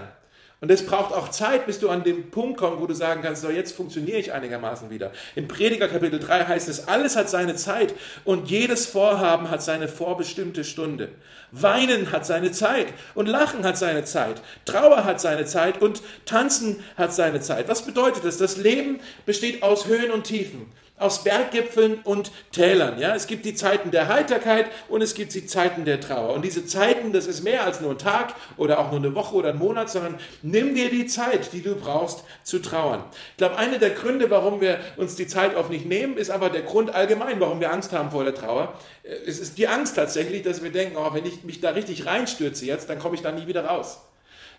Und 0.62 0.70
es 0.70 0.86
braucht 0.86 1.12
auch 1.12 1.30
Zeit, 1.30 1.66
bis 1.66 1.80
du 1.80 1.90
an 1.90 2.04
den 2.04 2.30
Punkt 2.30 2.60
kommst, 2.60 2.80
wo 2.80 2.86
du 2.86 2.94
sagen 2.94 3.24
kannst, 3.24 3.42
so 3.42 3.50
jetzt 3.50 3.76
funktioniere 3.76 4.20
ich 4.20 4.32
einigermaßen 4.32 4.92
wieder. 4.92 5.12
Im 5.34 5.48
Prediger 5.48 5.88
Kapitel 5.88 6.20
3 6.20 6.46
heißt 6.46 6.70
es, 6.70 6.88
alles 6.88 7.16
hat 7.16 7.32
seine 7.32 7.56
Zeit 7.56 7.96
und 8.26 8.48
jedes 8.48 8.86
Vorhaben 8.86 9.50
hat 9.50 9.64
seine 9.64 9.88
vorbestimmte 9.88 10.64
Stunde. 10.64 11.10
Weinen 11.50 12.12
hat 12.12 12.28
seine 12.28 12.52
Zeit 12.52 12.94
und 13.16 13.26
Lachen 13.26 13.66
hat 13.66 13.76
seine 13.76 14.04
Zeit. 14.04 14.44
Trauer 14.66 15.04
hat 15.04 15.20
seine 15.20 15.46
Zeit 15.46 15.82
und 15.82 16.04
Tanzen 16.26 16.84
hat 16.96 17.12
seine 17.12 17.42
Zeit. 17.42 17.68
Was 17.68 17.82
bedeutet 17.82 18.24
das? 18.24 18.38
Das 18.38 18.58
Leben 18.58 19.00
besteht 19.26 19.64
aus 19.64 19.88
Höhen 19.88 20.12
und 20.12 20.26
Tiefen 20.26 20.68
aus 21.02 21.24
Berggipfeln 21.24 22.00
und 22.04 22.32
Tälern. 22.52 23.00
Ja? 23.00 23.16
Es 23.16 23.28
gibt 23.28 23.46
die 23.46 23.56
Zeiten 23.56 23.92
der 23.92 24.08
Heiterkeit 24.08 24.68
und 24.90 25.02
es 25.02 25.14
gibt 25.14 25.34
die 25.34 25.46
Zeiten 25.46 25.86
der 25.86 26.00
Trauer. 26.00 26.34
Und 26.34 26.44
diese 26.44 26.66
Zeiten, 26.66 27.12
das 27.14 27.28
ist 27.28 27.44
mehr 27.44 27.66
als 27.66 27.82
nur 27.82 27.92
ein 27.92 27.98
Tag 27.98 28.36
oder 28.58 28.80
auch 28.80 28.92
nur 28.92 29.00
eine 29.00 29.16
Woche 29.16 29.36
oder 29.36 29.50
ein 29.50 29.58
Monat, 29.58 29.90
sondern 29.90 30.20
nimm 30.42 30.76
dir 30.76 30.90
die 30.90 31.08
Zeit, 31.08 31.54
die 31.54 31.62
du 31.62 31.76
brauchst, 31.76 32.24
zu 32.44 32.60
trauern. 32.60 33.04
Ich 33.32 33.38
glaube, 33.38 33.58
einer 33.58 33.78
der 33.78 33.92
Gründe, 33.92 34.30
warum 34.30 34.62
wir 34.62 34.80
uns 34.98 35.16
die 35.16 35.28
Zeit 35.28 35.56
oft 35.56 35.70
nicht 35.70 35.86
nehmen, 35.86 36.18
ist 36.18 36.30
aber 36.30 36.50
der 36.50 36.62
Grund 36.62 36.94
allgemein, 36.94 37.40
warum 37.40 37.60
wir 37.60 37.72
Angst 37.72 37.92
haben 37.92 38.12
vor 38.12 38.24
der 38.24 38.36
Trauer. 38.36 38.74
Es 39.04 39.40
ist 39.40 39.58
die 39.58 39.68
Angst 39.68 39.96
tatsächlich, 39.96 40.44
dass 40.44 40.64
wir 40.64 40.72
denken, 40.72 40.98
oh, 40.98 41.14
wenn 41.14 41.26
ich 41.26 41.44
mich 41.44 41.62
da 41.62 41.72
richtig 41.72 42.06
reinstürze 42.06 42.66
jetzt, 42.66 42.90
dann 42.90 43.00
komme 43.00 43.16
ich 43.16 43.22
da 43.22 43.32
nie 43.32 43.48
wieder 43.48 43.66
raus. 43.66 44.02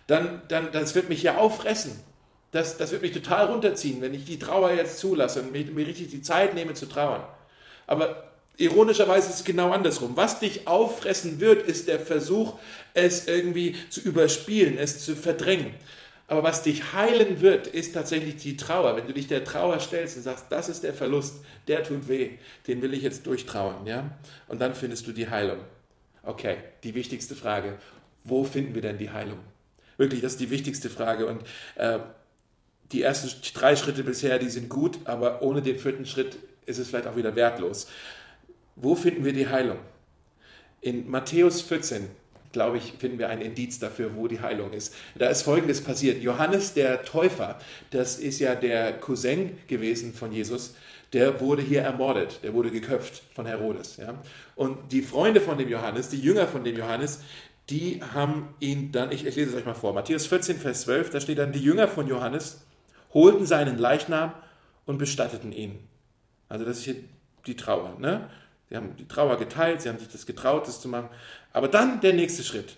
Dann, 0.09 0.43
dann, 0.49 0.73
das 0.73 0.95
wird 0.95 1.09
mich 1.09 1.23
ja 1.23 1.37
auffressen 1.37 2.01
das, 2.53 2.77
das 2.77 2.93
wird 2.93 3.03
mich 3.03 3.13
total 3.13 3.47
runterziehen, 3.47 4.01
wenn 4.01 4.15
ich 4.15 4.25
die 4.25 4.39
Trauer 4.39 4.73
jetzt 4.73 4.99
zulasse 4.99 5.43
und 5.43 5.53
mir, 5.53 5.65
mir 5.65 5.87
richtig 5.87 6.09
die 6.09 6.23
Zeit 6.23 6.55
nehme 6.55 6.75
zu 6.75 6.87
trauern. 6.87 7.25
Aber 7.87 8.31
ironischerweise 8.59 9.31
ist 9.31 9.41
es 9.41 9.45
genau 9.45 9.71
andersrum. 9.71 10.17
Was 10.17 10.39
dich 10.39 10.69
auffressen 10.69 11.41
wird, 11.41 11.67
ist 11.67 11.89
der 11.89 11.99
Versuch, 11.99 12.59
es 12.95 13.27
irgendwie 13.27 13.75
zu 13.89 14.03
überspielen, 14.03 14.79
es 14.79 15.05
zu 15.05 15.17
verdrängen. 15.17 15.75
Aber 16.29 16.43
was 16.43 16.63
dich 16.63 16.93
heilen 16.93 17.41
wird, 17.41 17.67
ist 17.67 17.95
tatsächlich 17.95 18.37
die 18.37 18.57
Trauer. 18.57 18.97
Wenn 18.97 19.07
du 19.07 19.15
dich 19.15 19.27
der 19.29 19.45
Trauer 19.45 19.81
stellst 19.81 20.17
und 20.17 20.23
sagst, 20.23 20.47
das 20.51 20.69
ist 20.69 20.85
der 20.85 20.95
Verlust, 20.95 21.37
der 21.69 21.83
tut 21.83 22.09
weh, 22.09 22.31
den 22.67 22.83
will 22.83 22.95
ich 22.95 23.03
jetzt 23.03 23.27
durchtrauern, 23.27 23.87
ja? 23.87 24.11
Und 24.49 24.61
dann 24.61 24.75
findest 24.75 25.07
du 25.07 25.13
die 25.13 25.29
Heilung. 25.29 25.59
Okay, 26.23 26.57
die 26.85 26.95
wichtigste 26.95 27.35
Frage. 27.35 27.79
Wo 28.25 28.45
finden 28.45 28.75
wir 28.75 28.83
denn 28.83 28.99
die 28.99 29.11
Heilung? 29.11 29.41
Wirklich, 29.97 30.21
das 30.21 30.33
ist 30.33 30.41
die 30.41 30.51
wichtigste 30.51 30.89
Frage. 30.89 31.27
Und 31.27 31.43
äh, 31.75 31.99
die 32.93 33.03
ersten 33.03 33.31
drei 33.55 33.77
Schritte 33.77 34.05
bisher, 34.05 34.39
die 34.39 34.51
sind 34.51 34.69
gut, 34.69 34.99
aber 35.05 35.43
ohne 35.43 35.63
den 35.63 35.79
vierten 35.79 36.07
Schritt 36.07 36.37
ist 36.67 36.79
es 36.79 36.89
vielleicht 36.89 37.07
auch 37.07 37.17
wieder 37.17 37.35
wertlos. 37.35 37.89
Wo 38.77 38.95
finden 38.95 39.25
wir 39.25 39.33
die 39.33 39.49
Heilung? 39.49 39.79
In 40.81 41.09
Matthäus 41.11 41.63
14, 41.63 42.09
glaube 42.53 42.79
ich, 42.79 42.95
finden 42.99 43.19
wir 43.19 43.29
ein 43.29 43.41
Indiz 43.41 43.79
dafür, 43.79 44.17
wo 44.17 44.29
die 44.29 44.41
Heilung 44.41 44.73
ist. 44.73 44.95
Da 45.15 45.29
ist 45.29 45.43
Folgendes 45.43 45.81
passiert. 45.81 46.23
Johannes 46.23 46.75
der 46.75 47.05
Täufer, 47.05 47.59
das 47.91 48.19
ist 48.19 48.39
ja 48.39 48.55
der 48.55 48.93
Cousin 48.93 49.59
gewesen 49.69 50.13
von 50.13 50.33
Jesus, 50.33 50.75
der 51.13 51.41
wurde 51.41 51.63
hier 51.63 51.83
ermordet, 51.83 52.41
der 52.43 52.55
wurde 52.55 52.71
geköpft 52.71 53.23
von 53.35 53.47
Herodes. 53.47 53.99
Ja? 53.99 54.15
Und 54.57 54.93
die 54.93 55.03
Freunde 55.03 55.41
von 55.41 55.59
dem 55.59 55.69
Johannes, 55.69 56.09
die 56.09 56.21
Jünger 56.21 56.47
von 56.47 56.65
dem 56.65 56.77
Johannes, 56.77 57.21
die 57.69 58.01
haben 58.15 58.55
ihn 58.61 58.93
dann, 58.93 59.13
ich, 59.13 59.27
ich 59.27 59.37
lese 59.37 59.51
es 59.51 59.57
euch 59.57 59.67
mal 59.67 59.75
vor, 59.75 59.93
Matthäus 59.93 60.27
14, 60.27 60.57
Vers 60.57 60.83
12, 60.83 61.11
da 61.11 61.21
steht 61.21 61.39
dann, 61.39 61.53
die 61.53 61.61
Jünger 61.61 61.87
von 61.87 62.09
Johannes 62.09 62.63
holten 63.15 63.47
seinen 63.47 63.79
Leichnam 63.79 64.33
und 64.87 64.99
bestatteten 64.99 65.53
ihn. 65.53 65.79
Also 66.49 66.65
das 66.65 66.79
ist 66.79 66.85
hier 66.85 66.97
die 67.47 67.57
Trauer. 67.57 67.97
Ne? 67.99 68.29
Sie 68.69 68.77
haben 68.77 68.97
die 68.97 69.09
Trauer 69.09 69.37
geteilt, 69.37 69.83
sie 69.83 69.89
haben 69.89 69.99
sich 69.99 70.09
das 70.09 70.27
getraut, 70.27 70.67
das 70.67 70.81
zu 70.81 70.89
machen. 70.89 71.09
Aber 71.53 71.69
dann 71.69 72.01
der 72.01 72.15
nächste 72.15 72.43
Schritt. 72.43 72.77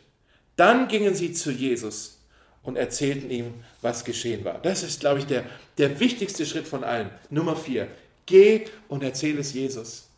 Dann 0.57 0.89
gingen 0.89 1.15
sie 1.15 1.33
zu 1.33 1.51
Jesus 1.51 2.21
und 2.63 2.77
erzählten 2.77 3.31
ihm, 3.31 3.55
was 3.83 4.05
geschehen 4.05 4.45
war. 4.45 4.59
Das 4.59 4.83
ist, 4.83 5.01
glaube 5.01 5.21
ich, 5.21 5.27
der, 5.27 5.45
der 5.79 6.01
wichtigste 6.01 6.47
Schritt 6.47 6.67
von 6.67 6.85
allen. 6.85 7.11
Nummer 7.31 7.57
vier. 7.57 7.89
Geh 8.27 8.65
und 8.89 9.03
erzähl 9.03 9.39
es 9.39 9.53
Jesus. 9.53 10.09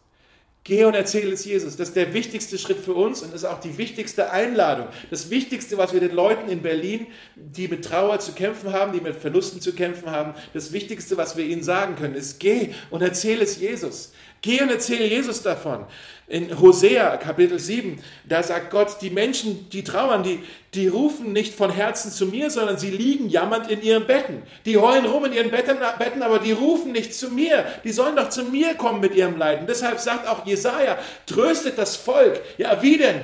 Geh 0.67 0.83
und 0.83 0.95
erzähle 0.95 1.33
es 1.33 1.45
Jesus. 1.45 1.77
Das 1.77 1.91
ist 1.91 1.95
der 1.95 2.13
wichtigste 2.13 2.59
Schritt 2.59 2.81
für 2.81 2.95
uns 2.95 3.23
und 3.23 3.33
ist 3.33 3.45
auch 3.45 3.61
die 3.61 3.79
wichtigste 3.79 4.33
Einladung. 4.33 4.89
Das 5.11 5.31
Wichtigste, 5.31 5.79
was 5.79 5.93
wir 5.93 6.01
den 6.01 6.11
Leuten 6.11 6.51
in 6.51 6.61
Berlin, 6.61 7.07
die 7.37 7.69
mit 7.69 7.85
Trauer 7.85 8.19
zu 8.19 8.33
kämpfen 8.33 8.73
haben, 8.73 8.93
die 8.93 9.01
mit 9.01 9.15
Verlusten 9.15 9.61
zu 9.61 9.75
kämpfen 9.75 10.11
haben, 10.11 10.35
das 10.55 10.73
Wichtigste, 10.73 11.17
was 11.17 11.37
wir 11.37 11.45
ihnen 11.45 11.63
sagen 11.63 11.95
können, 11.95 12.17
ist, 12.17 12.41
geh 12.41 12.75
und 12.91 13.01
erzähle 13.01 13.45
es 13.45 13.61
Jesus. 13.61 14.11
Geh 14.47 14.63
und 14.63 14.71
erzähle 14.71 15.07
Jesus 15.07 15.43
davon. 15.43 15.87
In 16.29 16.61
Hosea 16.61 17.17
Kapitel 17.17 17.59
7, 17.59 18.01
da 18.29 18.45
sagt 18.45 18.71
Gott, 18.71 18.99
die 19.01 19.11
Menschen, 19.11 19.69
die 19.71 19.83
trauern, 19.83 20.23
die, 20.23 20.39
die 20.73 20.87
rufen 20.87 21.33
nicht 21.33 21.53
von 21.53 21.69
Herzen 21.69 22.13
zu 22.13 22.27
mir, 22.27 22.49
sondern 22.49 22.79
sie 22.79 22.93
liegen 22.93 23.29
jammernd 23.29 23.69
in 23.69 23.83
ihren 23.83 24.07
Betten. 24.07 24.45
Die 24.65 24.77
heulen 24.77 25.05
rum 25.05 25.25
in 25.25 25.33
ihren 25.33 25.51
Betten, 25.51 25.79
Betten, 25.99 26.23
aber 26.23 26.39
die 26.39 26.53
rufen 26.53 26.93
nicht 26.93 27.13
zu 27.13 27.31
mir. 27.31 27.65
Die 27.83 27.91
sollen 27.91 28.15
doch 28.15 28.29
zu 28.29 28.45
mir 28.45 28.75
kommen 28.75 29.01
mit 29.01 29.17
ihrem 29.17 29.37
Leiden. 29.37 29.67
Deshalb 29.67 29.99
sagt 29.99 30.29
auch 30.29 30.47
Jesaja, 30.47 30.97
tröstet 31.27 31.77
das 31.77 31.97
Volk. 31.97 32.41
Ja, 32.57 32.81
wie 32.83 32.99
denn? 32.99 33.23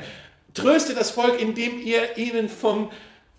Tröstet 0.54 0.98
das 0.98 1.12
Volk, 1.12 1.40
indem 1.40 1.80
ihr 1.80 2.18
ihnen 2.18 2.48
vom, 2.48 2.90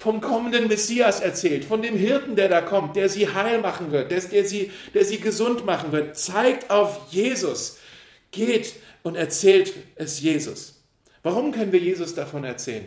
vom 0.04 0.20
kommenden 0.20 0.68
Messias 0.68 1.22
erzählt, 1.22 1.64
von 1.64 1.82
dem 1.82 1.96
Hirten, 1.96 2.36
der 2.36 2.50
da 2.50 2.60
kommt, 2.60 2.98
der 2.98 3.08
sie 3.08 3.34
heil 3.34 3.62
machen 3.62 3.94
wird, 3.94 4.12
der, 4.12 4.20
der, 4.20 4.44
sie, 4.44 4.70
der 4.94 5.06
sie 5.06 5.22
gesund 5.22 5.66
machen 5.66 5.94
wird. 5.94 6.18
Zeigt 6.18 6.70
auf 6.70 7.08
Jesus. 7.10 7.78
Geht 8.32 8.74
und 9.04 9.16
erzählt 9.16 9.74
es 9.96 10.20
Jesus. 10.20 10.84
Warum 11.22 11.54
können 11.54 11.72
wir 11.72 11.80
Jesus 11.80 12.14
davon 12.16 12.44
erzählen? 12.44 12.86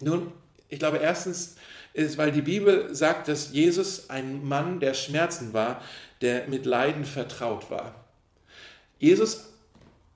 Nun, 0.00 0.32
ich 0.68 0.80
glaube 0.80 0.96
erstens 0.96 1.54
ist, 1.92 2.18
weil 2.18 2.32
die 2.32 2.42
Bibel 2.42 2.92
sagt, 2.92 3.28
dass 3.28 3.52
Jesus 3.52 4.10
ein 4.10 4.44
Mann 4.44 4.80
der 4.80 4.94
Schmerzen 4.94 5.52
war, 5.52 5.80
der 6.22 6.48
mit 6.48 6.66
Leiden 6.66 7.04
vertraut 7.04 7.70
war. 7.70 8.04
Jesus, 8.98 9.52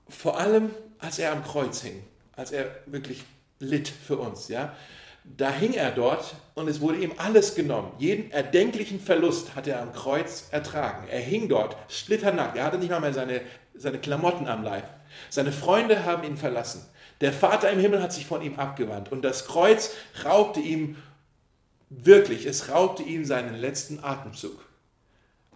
vor 0.09 0.37
allem 0.37 0.71
als 0.99 1.19
er 1.19 1.31
am 1.31 1.45
Kreuz 1.45 1.81
hing, 1.81 2.03
als 2.35 2.51
er 2.51 2.65
wirklich 2.85 3.23
litt 3.59 3.87
für 3.87 4.17
uns, 4.17 4.49
ja, 4.49 4.75
da 5.23 5.51
hing 5.51 5.73
er 5.73 5.91
dort 5.91 6.35
und 6.55 6.67
es 6.67 6.81
wurde 6.81 6.97
ihm 6.97 7.13
alles 7.17 7.55
genommen. 7.55 7.91
Jeden 7.99 8.31
erdenklichen 8.31 8.99
Verlust 8.99 9.55
hat 9.55 9.67
er 9.67 9.81
am 9.81 9.93
Kreuz 9.93 10.47
ertragen. 10.51 11.07
Er 11.09 11.19
hing 11.19 11.47
dort, 11.47 11.77
splitternackt. 11.89 12.57
Er 12.57 12.65
hatte 12.65 12.77
nicht 12.77 12.89
mal 12.89 12.99
mehr 12.99 13.13
seine, 13.13 13.41
seine 13.75 13.99
Klamotten 13.99 14.47
am 14.47 14.63
Leib. 14.63 14.85
Seine 15.29 15.51
Freunde 15.51 16.05
haben 16.05 16.23
ihn 16.23 16.37
verlassen. 16.37 16.85
Der 17.21 17.33
Vater 17.33 17.69
im 17.69 17.79
Himmel 17.79 18.01
hat 18.01 18.13
sich 18.13 18.25
von 18.25 18.41
ihm 18.41 18.57
abgewandt 18.57 19.11
und 19.11 19.21
das 19.21 19.45
Kreuz 19.45 19.91
raubte 20.25 20.59
ihm 20.59 20.97
wirklich, 21.89 22.45
es 22.45 22.69
raubte 22.69 23.03
ihm 23.03 23.25
seinen 23.25 23.55
letzten 23.55 24.03
Atemzug. 24.03 24.65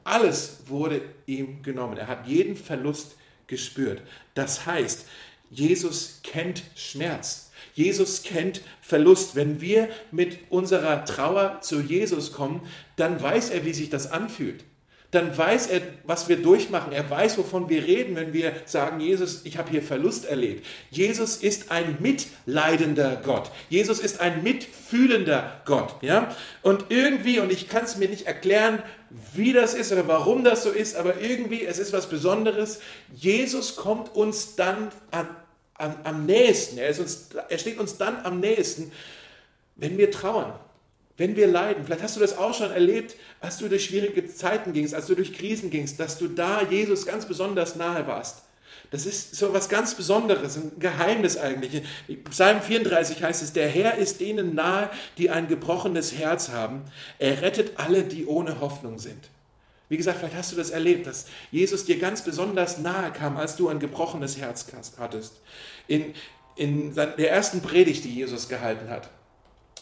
Alles 0.04 0.60
wurde 0.68 1.02
ihm 1.26 1.64
genommen. 1.64 1.98
Er 1.98 2.08
hat 2.08 2.28
jeden 2.28 2.56
Verlust 2.56 3.16
gespürt. 3.48 4.02
Das 4.36 4.68
heißt, 4.68 5.08
Jesus 5.50 6.20
kennt 6.24 6.64
Schmerz. 6.76 7.52
Jesus 7.74 8.24
kennt 8.24 8.62
Verlust. 8.82 9.36
Wenn 9.36 9.62
wir 9.62 9.90
mit 10.12 10.40
unserer 10.50 11.06
Trauer 11.06 11.60
zu 11.62 11.82
Jesus 11.82 12.32
kommen, 12.32 12.62
dann 12.96 13.22
weiß 13.22 13.50
er, 13.50 13.66
wie 13.66 13.74
sich 13.74 13.90
das 13.90 14.12
anfühlt 14.12 14.64
dann 15.16 15.36
weiß 15.36 15.68
er, 15.68 15.82
was 16.04 16.28
wir 16.28 16.38
durchmachen. 16.38 16.92
Er 16.92 17.10
weiß, 17.10 17.38
wovon 17.38 17.70
wir 17.70 17.86
reden, 17.86 18.16
wenn 18.16 18.34
wir 18.34 18.54
sagen, 18.66 19.00
Jesus, 19.00 19.42
ich 19.46 19.58
habe 19.58 19.72
hier 19.72 19.82
Verlust 19.82 20.26
erlebt. 20.26 20.66
Jesus 20.92 21.38
ist 21.38 21.72
ein 21.72 21.98
mitleidender 22.02 23.22
Gott. 23.24 23.50
Jesus 23.70 24.00
ist 24.00 24.20
ein 24.20 24.44
mitfühlender 24.44 25.62
Gott. 25.66 25.96
Ja? 26.02 26.36
Und 26.62 26.86
irgendwie, 26.90 27.40
und 27.40 27.52
ich 27.52 27.70
kann 27.70 27.86
es 27.86 27.96
mir 27.98 28.10
nicht 28.10 28.28
erklären, 28.28 28.84
wie 29.34 29.54
das 29.54 29.74
ist 29.74 29.94
oder 29.94 30.08
warum 30.08 30.44
das 30.44 30.64
so 30.64 30.72
ist, 30.72 30.98
aber 30.98 31.22
irgendwie, 31.22 31.64
es 31.64 31.80
ist 31.80 31.94
was 31.94 32.10
Besonderes. 32.10 32.82
Jesus 33.14 33.78
kommt 33.78 34.14
uns 34.14 34.56
dann 34.56 34.90
an, 35.12 35.28
an, 35.76 35.96
am 36.04 36.26
nächsten. 36.26 36.78
Er, 36.78 36.98
uns, 37.00 37.30
er 37.50 37.58
steht 37.58 37.80
uns 37.80 37.98
dann 37.98 38.26
am 38.26 38.40
nächsten, 38.40 38.92
wenn 39.76 39.98
wir 39.98 40.12
trauern 40.12 40.54
wenn 41.18 41.36
wir 41.36 41.48
leiden, 41.48 41.86
vielleicht 41.86 42.04
hast 42.04 42.16
du 42.18 42.20
das 42.20 42.38
auch 42.38 42.54
schon 42.54 42.72
erlebt, 42.72 43.16
als 43.40 43.58
du 43.58 43.70
durch 43.70 43.86
schwierige 43.86 44.28
Zeiten 44.28 44.74
gingst, 44.74 44.94
als 44.94 45.08
du 45.08 45.16
durch 45.16 45.34
Krisen 45.34 45.70
gingst, 45.70 46.00
dass 46.00 46.18
du 46.18 46.28
da 46.28 46.62
Jesus 46.64 47.06
ganz 47.06 47.26
besonders 47.26 47.76
nahe 47.76 48.06
warst. 48.06 48.42
Das 48.92 49.06
ist 49.06 49.36
so 49.36 49.54
was 49.54 49.70
ganz 49.70 49.96
Besonderes, 49.96 50.58
ein 50.58 50.74
Geheimnis 50.80 51.38
eigentlich. 51.38 51.84
Psalm 52.30 52.62
34 52.62 53.24
heißt 53.24 53.42
es, 53.42 53.54
der 53.54 53.68
Herr 53.68 53.96
ist 53.96 54.20
denen 54.20 54.56
nahe, 54.56 54.90
die 55.18 55.30
ein 55.30 55.48
gebrochenes 55.48 56.14
Herz 56.14 56.50
haben. 56.50 56.84
Er 57.18 57.42
rettet 57.42 57.80
alle, 57.80 58.04
die 58.04 58.26
ohne 58.26 58.60
Hoffnung 58.60 59.00
sind. 59.00 59.30
Wie 59.90 59.98
gesagt, 59.98 60.20
vielleicht 60.20 60.36
hast 60.36 60.52
du 60.52 60.56
das 60.56 60.72
erlebt, 60.72 61.06
dass 61.06 61.28
Jesus 61.52 61.86
dir 61.86 62.00
ganz 62.00 62.24
besonders 62.24 62.80
nahe 62.80 63.12
kam, 63.12 63.38
als 63.38 63.56
du 63.56 63.70
ein 63.70 63.80
gebrochenes 63.80 64.38
Herz 64.38 64.66
hattest. 64.98 65.42
In, 65.88 66.14
in 66.56 66.96
der 66.96 67.32
ersten 67.32 67.62
Predigt, 67.62 68.04
die 68.04 68.14
Jesus 68.14 68.50
gehalten 68.50 68.90
hat, 68.90 69.10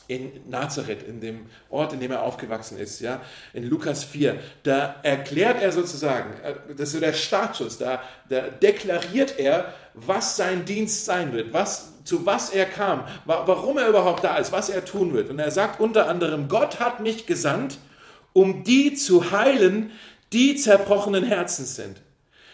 in 0.08 0.32
Nazareth, 0.50 1.04
in 1.04 1.22
dem 1.22 1.46
Ort, 1.70 1.94
in 1.94 2.02
dem 2.02 2.12
er 2.12 2.24
aufgewachsen 2.24 2.78
ist, 2.78 3.00
ja, 3.00 3.22
in 3.54 3.70
Lukas 3.70 4.04
4, 4.04 4.38
da 4.63 4.96
erklärt 5.02 5.62
er 5.62 5.72
sozusagen, 5.72 6.34
äh, 6.44 6.56
das 6.76 6.89
ist 6.89 6.94
so 6.94 7.00
der 7.00 7.13
Startschuss, 7.13 7.78
da, 7.78 8.02
da 8.30 8.42
deklariert 8.50 9.39
er, 9.39 9.74
was 9.94 10.36
sein 10.36 10.66
Dienst 10.66 11.06
sein 11.06 11.32
wird, 11.32 11.54
was 11.54 12.04
zu 12.04 12.26
was 12.26 12.50
er 12.50 12.66
kam, 12.66 13.06
warum 13.26 13.78
er 13.78 13.88
überhaupt 13.88 14.26
da 14.26 14.36
ist, 14.36 14.52
was 14.52 14.70
er 14.70 14.84
tun 14.84 15.13
wird. 15.13 15.30
Und 15.30 15.39
er 15.39 15.52
sagt 15.52 15.80
unter 15.80 16.10
anderem, 16.10 16.50
Gott 16.50 16.82
hat 16.82 17.00
mich 17.00 17.26
gesandt, 17.26 17.78
um 18.34 18.63
die 18.63 18.96
zu 18.96 19.32
heilen, 19.32 19.91
die 20.34 20.56
zerbrochenen 20.56 21.24
Herzens 21.24 21.76
sind. 21.76 22.02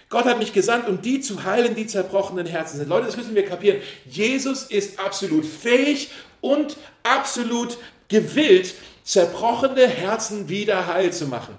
Gott 0.10 0.26
hat 0.26 0.40
mich 0.40 0.54
gesandt, 0.54 0.88
um 0.88 1.02
die 1.02 1.22
zu 1.22 1.44
heilen, 1.44 1.76
die 1.76 1.86
zerbrochenen 1.86 2.48
Herzen 2.48 2.78
sind. 2.78 2.90
Leute, 2.90 3.06
das 3.06 3.18
müssen 3.18 3.36
wir 3.36 3.46
kapieren. 3.46 3.80
Jesus 4.10 4.64
ist 4.64 5.00
absolut 5.00 5.46
fähig 5.46 6.10
und 6.42 6.78
absolut 7.04 7.78
gewillt, 8.08 8.74
zerbrochene 9.04 9.88
Herzen 9.88 10.50
wieder 10.50 10.88
heil 10.88 11.14
zu 11.14 11.28
machen. 11.28 11.56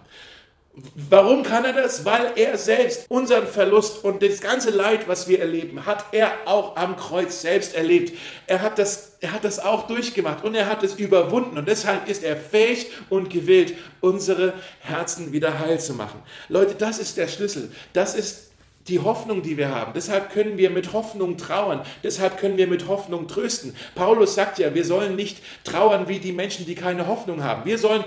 Warum 0.94 1.42
kann 1.42 1.64
er 1.64 1.72
das? 1.72 2.04
Weil 2.04 2.33
er 2.37 2.56
selbst 2.56 3.06
unseren 3.11 3.46
Verlust 3.46 4.04
und 4.04 4.22
das 4.22 4.40
ganze 4.40 4.70
Leid, 4.70 5.09
was 5.09 5.26
wir 5.26 5.40
erleben, 5.40 5.85
hat 5.85 6.04
er 6.12 6.33
auch 6.44 6.76
am 6.76 6.96
Kreuz 6.96 7.42
selbst 7.42 7.74
erlebt. 7.74 8.16
Er 8.46 8.62
hat 8.62 8.78
das, 8.78 9.16
er 9.20 9.33
hat 9.33 9.44
das 9.44 9.59
auch 9.59 9.88
durchgemacht 9.88 10.44
und 10.44 10.54
er 10.54 10.66
hat 10.66 10.85
es 10.85 10.94
überwunden 10.94 11.59
und 11.59 11.66
deshalb 11.66 12.09
ist 12.09 12.22
er 12.22 12.37
fähig 12.37 12.87
und 13.09 13.30
gewillt, 13.30 13.74
unsere 14.00 14.54
Herzen 14.78 15.33
wieder 15.33 15.59
heil 15.59 15.80
zu 15.80 15.94
machen. 15.94 16.22
Leute, 16.48 16.76
das 16.76 17.00
ist 17.00 17.16
der 17.16 17.26
Schlüssel. 17.26 17.72
Das 17.92 18.14
ist 18.14 18.50
die 18.88 19.00
Hoffnung, 19.00 19.42
die 19.42 19.56
wir 19.56 19.74
haben. 19.74 19.92
Deshalb 19.94 20.30
können 20.33 20.56
wir 20.56 20.70
mit 20.70 20.92
Hoffnung 20.92 21.37
trauern. 21.37 21.83
Deshalb 22.02 22.38
können 22.38 22.56
wir 22.56 22.66
mit 22.66 22.87
Hoffnung 22.88 23.28
trösten. 23.28 23.74
Paulus 23.94 24.35
sagt 24.35 24.59
ja, 24.59 24.74
wir 24.74 24.85
sollen 24.85 25.16
nicht 25.16 25.38
trauern 25.64 26.09
wie 26.09 26.18
die 26.18 26.33
Menschen, 26.33 26.64
die 26.64 26.74
keine 26.74 27.06
Hoffnung 27.06 27.44
haben. 27.44 27.64
Wir 27.64 27.78
sollen 27.78 28.04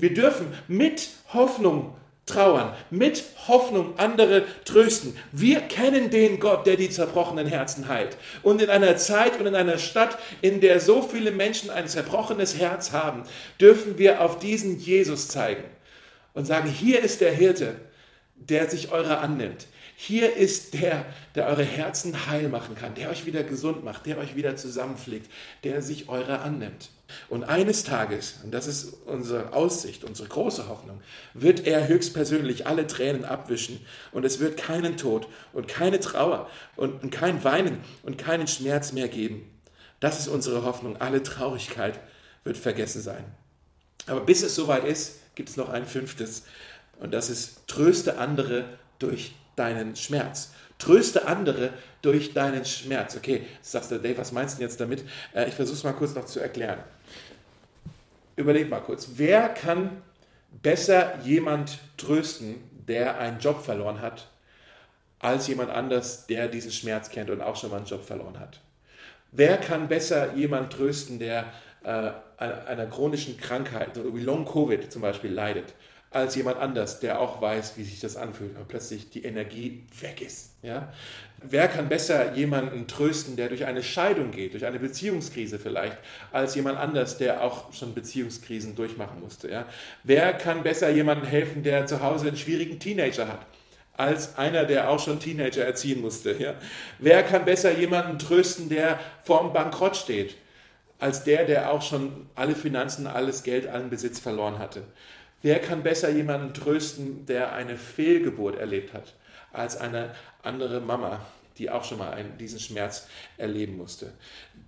wir 0.00 0.14
dürfen 0.14 0.46
mit 0.68 1.08
Hoffnung 1.32 1.94
trauern, 2.26 2.72
mit 2.90 3.24
Hoffnung 3.48 3.98
andere 3.98 4.44
trösten. 4.64 5.16
Wir 5.32 5.60
kennen 5.60 6.10
den 6.10 6.38
Gott, 6.38 6.66
der 6.66 6.76
die 6.76 6.88
zerbrochenen 6.88 7.46
Herzen 7.46 7.88
heilt. 7.88 8.16
Und 8.42 8.62
in 8.62 8.70
einer 8.70 8.96
Zeit 8.96 9.38
und 9.40 9.46
in 9.46 9.54
einer 9.54 9.78
Stadt, 9.78 10.18
in 10.40 10.60
der 10.60 10.80
so 10.80 11.02
viele 11.02 11.32
Menschen 11.32 11.70
ein 11.70 11.88
zerbrochenes 11.88 12.58
Herz 12.58 12.92
haben, 12.92 13.24
dürfen 13.60 13.98
wir 13.98 14.20
auf 14.20 14.38
diesen 14.38 14.78
Jesus 14.78 15.28
zeigen 15.28 15.64
und 16.32 16.46
sagen, 16.46 16.70
hier 16.70 17.00
ist 17.00 17.20
der 17.20 17.32
Hirte, 17.32 17.74
der 18.36 18.70
sich 18.70 18.92
eurer 18.92 19.20
annimmt. 19.20 19.66
Hier 20.04 20.34
ist 20.34 20.74
der, 20.74 21.06
der 21.36 21.46
eure 21.46 21.62
Herzen 21.62 22.26
heil 22.26 22.48
machen 22.48 22.74
kann, 22.74 22.96
der 22.96 23.08
euch 23.08 23.24
wieder 23.24 23.44
gesund 23.44 23.84
macht, 23.84 24.04
der 24.04 24.18
euch 24.18 24.34
wieder 24.34 24.56
zusammenpflegt, 24.56 25.30
der 25.62 25.80
sich 25.80 26.08
eurer 26.08 26.42
annimmt. 26.42 26.90
Und 27.28 27.44
eines 27.44 27.84
Tages, 27.84 28.40
und 28.42 28.52
das 28.52 28.66
ist 28.66 28.94
unsere 29.06 29.52
Aussicht, 29.52 30.02
unsere 30.02 30.28
große 30.28 30.68
Hoffnung, 30.68 31.00
wird 31.34 31.68
er 31.68 31.86
höchstpersönlich 31.86 32.66
alle 32.66 32.88
Tränen 32.88 33.24
abwischen 33.24 33.78
und 34.10 34.24
es 34.24 34.40
wird 34.40 34.56
keinen 34.56 34.96
Tod 34.96 35.28
und 35.52 35.68
keine 35.68 36.00
Trauer 36.00 36.50
und 36.74 37.12
kein 37.12 37.44
Weinen 37.44 37.78
und 38.02 38.18
keinen 38.18 38.48
Schmerz 38.48 38.90
mehr 38.90 39.06
geben. 39.06 39.48
Das 40.00 40.18
ist 40.18 40.26
unsere 40.26 40.64
Hoffnung. 40.64 40.96
Alle 40.96 41.22
Traurigkeit 41.22 42.00
wird 42.42 42.56
vergessen 42.56 43.02
sein. 43.02 43.24
Aber 44.08 44.22
bis 44.22 44.42
es 44.42 44.56
soweit 44.56 44.82
ist, 44.82 45.20
gibt 45.36 45.50
es 45.50 45.56
noch 45.56 45.68
ein 45.68 45.86
fünftes. 45.86 46.42
Und 46.98 47.14
das 47.14 47.30
ist, 47.30 47.68
tröste 47.68 48.18
andere 48.18 48.64
durch 48.98 49.36
deinen 49.56 49.96
Schmerz. 49.96 50.52
Tröste 50.78 51.26
andere 51.26 51.72
durch 52.00 52.34
deinen 52.34 52.64
Schmerz. 52.64 53.16
Okay, 53.16 53.46
sagst 53.60 53.90
du, 53.90 53.98
Dave, 53.98 54.18
was 54.18 54.32
meinst 54.32 54.58
du 54.58 54.62
jetzt 54.62 54.80
damit? 54.80 55.04
Äh, 55.34 55.48
ich 55.48 55.54
versuche 55.54 55.76
es 55.76 55.84
mal 55.84 55.92
kurz 55.92 56.14
noch 56.14 56.26
zu 56.26 56.40
erklären 56.40 56.78
überleg 58.36 58.68
mal 58.68 58.80
kurz, 58.80 59.10
wer 59.16 59.48
kann 59.48 60.02
besser 60.62 61.18
jemand 61.24 61.78
trösten, 61.96 62.56
der 62.88 63.18
einen 63.18 63.38
Job 63.38 63.62
verloren 63.62 64.00
hat, 64.00 64.28
als 65.18 65.46
jemand 65.46 65.70
anders, 65.70 66.26
der 66.26 66.48
diesen 66.48 66.72
Schmerz 66.72 67.08
kennt 67.08 67.30
und 67.30 67.40
auch 67.40 67.56
schon 67.56 67.70
mal 67.70 67.76
einen 67.76 67.86
Job 67.86 68.04
verloren 68.04 68.38
hat? 68.38 68.60
Wer 69.30 69.56
kann 69.56 69.88
besser 69.88 70.34
jemand 70.34 70.72
trösten, 70.72 71.18
der 71.18 71.52
äh, 71.84 72.10
einer 72.36 72.86
chronischen 72.86 73.36
Krankheit, 73.38 73.90
wie 73.96 74.20
Long 74.20 74.44
Covid 74.44 74.92
zum 74.92 75.02
Beispiel, 75.02 75.32
leidet, 75.32 75.72
als 76.12 76.34
jemand 76.34 76.58
anders, 76.58 77.00
der 77.00 77.20
auch 77.20 77.40
weiß, 77.40 77.76
wie 77.76 77.84
sich 77.84 78.00
das 78.00 78.16
anfühlt, 78.16 78.54
wenn 78.56 78.66
plötzlich 78.66 79.10
die 79.10 79.24
Energie 79.24 79.82
weg 80.00 80.20
ist? 80.20 80.50
Ja? 80.62 80.92
Wer 81.42 81.68
kann 81.68 81.88
besser 81.88 82.34
jemanden 82.34 82.86
trösten, 82.86 83.36
der 83.36 83.48
durch 83.48 83.64
eine 83.64 83.82
Scheidung 83.82 84.30
geht, 84.30 84.52
durch 84.52 84.64
eine 84.64 84.78
Beziehungskrise 84.78 85.58
vielleicht, 85.58 85.98
als 86.30 86.54
jemand 86.54 86.78
anders, 86.78 87.18
der 87.18 87.42
auch 87.42 87.72
schon 87.72 87.94
Beziehungskrisen 87.94 88.76
durchmachen 88.76 89.20
musste? 89.20 89.50
Ja? 89.50 89.66
Wer 90.04 90.32
kann 90.34 90.62
besser 90.62 90.90
jemandem 90.90 91.26
helfen, 91.26 91.62
der 91.62 91.86
zu 91.86 92.00
Hause 92.02 92.28
einen 92.28 92.36
schwierigen 92.36 92.78
Teenager 92.78 93.28
hat? 93.28 93.46
als 93.94 94.38
einer, 94.38 94.64
der 94.64 94.88
auch 94.88 94.98
schon 94.98 95.20
Teenager 95.20 95.64
erziehen 95.64 96.00
musste. 96.00 96.32
Ja? 96.38 96.54
Wer 96.98 97.22
kann 97.22 97.44
besser 97.44 97.72
jemanden 97.72 98.18
trösten, 98.18 98.68
der 98.68 98.98
vorm 99.22 99.52
Bankrott 99.52 99.96
steht, 99.96 100.34
als 100.98 101.24
der, 101.24 101.44
der 101.44 101.70
auch 101.70 101.82
schon 101.82 102.26
alle 102.34 102.54
Finanzen, 102.54 103.06
alles 103.06 103.42
Geld, 103.42 103.66
allen 103.66 103.90
Besitz 103.90 104.18
verloren 104.18 104.58
hatte? 104.58 104.82
Wer 105.42 105.58
kann 105.58 105.82
besser 105.82 106.08
jemanden 106.08 106.54
trösten, 106.54 107.26
der 107.26 107.52
eine 107.52 107.76
Fehlgeburt 107.76 108.56
erlebt 108.56 108.94
hat, 108.94 109.14
als 109.52 109.76
eine 109.76 110.14
andere 110.42 110.80
Mama, 110.80 111.26
die 111.58 111.68
auch 111.68 111.84
schon 111.84 111.98
mal 111.98 112.12
einen, 112.12 112.38
diesen 112.38 112.60
Schmerz 112.60 113.08
erleben 113.36 113.76
musste. 113.76 114.12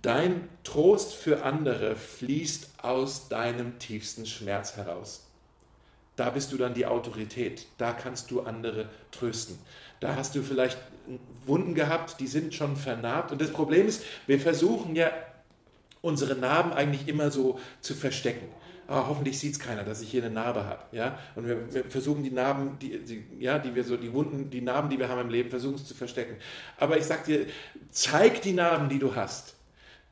Dein 0.01 0.49
Trost 0.63 1.15
für 1.15 1.43
andere 1.43 1.95
fließt 1.95 2.83
aus 2.83 3.29
deinem 3.29 3.79
tiefsten 3.79 4.25
Schmerz 4.25 4.75
heraus. 4.75 5.25
Da 6.17 6.29
bist 6.29 6.51
du 6.51 6.57
dann 6.57 6.73
die 6.73 6.85
Autorität. 6.85 7.67
Da 7.77 7.93
kannst 7.93 8.29
du 8.29 8.41
andere 8.41 8.89
trösten. 9.11 9.57
Da 10.01 10.15
hast 10.15 10.35
du 10.35 10.43
vielleicht 10.43 10.77
Wunden 11.45 11.73
gehabt, 11.73 12.19
die 12.19 12.27
sind 12.27 12.53
schon 12.53 12.75
vernarbt. 12.75 13.31
Und 13.31 13.41
das 13.41 13.51
Problem 13.51 13.87
ist, 13.87 14.03
wir 14.27 14.39
versuchen 14.39 14.95
ja 14.95 15.11
unsere 16.01 16.35
Narben 16.35 16.73
eigentlich 16.73 17.07
immer 17.07 17.31
so 17.31 17.59
zu 17.81 17.95
verstecken 17.95 18.47
ah, 18.87 19.05
hoffentlich 19.07 19.39
sieht 19.39 19.53
es 19.53 19.59
keiner, 19.59 19.83
dass 19.83 20.01
ich 20.01 20.09
hier 20.09 20.23
eine 20.23 20.33
Narbe 20.33 20.65
habe. 20.65 20.83
Ja? 20.91 21.17
Und 21.35 21.47
wir, 21.47 21.73
wir, 21.73 21.85
versuchen 21.85 22.23
die 22.23 22.31
Narben, 22.31 22.77
die, 22.79 22.99
die, 22.99 23.23
ja, 23.39 23.59
die 23.59 23.73
wir 23.75 23.83
so, 23.83 23.97
die 23.97 24.13
Wunden, 24.13 24.49
die 24.49 24.61
Narben, 24.61 24.89
die 24.89 24.99
wir 24.99 25.09
haben 25.09 25.21
im 25.21 25.29
Leben, 25.29 25.49
versuchen 25.49 25.75
es 25.75 25.85
zu 25.85 25.93
verstecken. 25.93 26.35
Aber 26.77 26.97
ich 26.97 27.05
sag 27.05 27.25
dir, 27.25 27.47
zeig 27.89 28.41
die 28.41 28.53
Narben, 28.53 28.89
die 28.89 28.99
du 28.99 29.15
hast. 29.15 29.54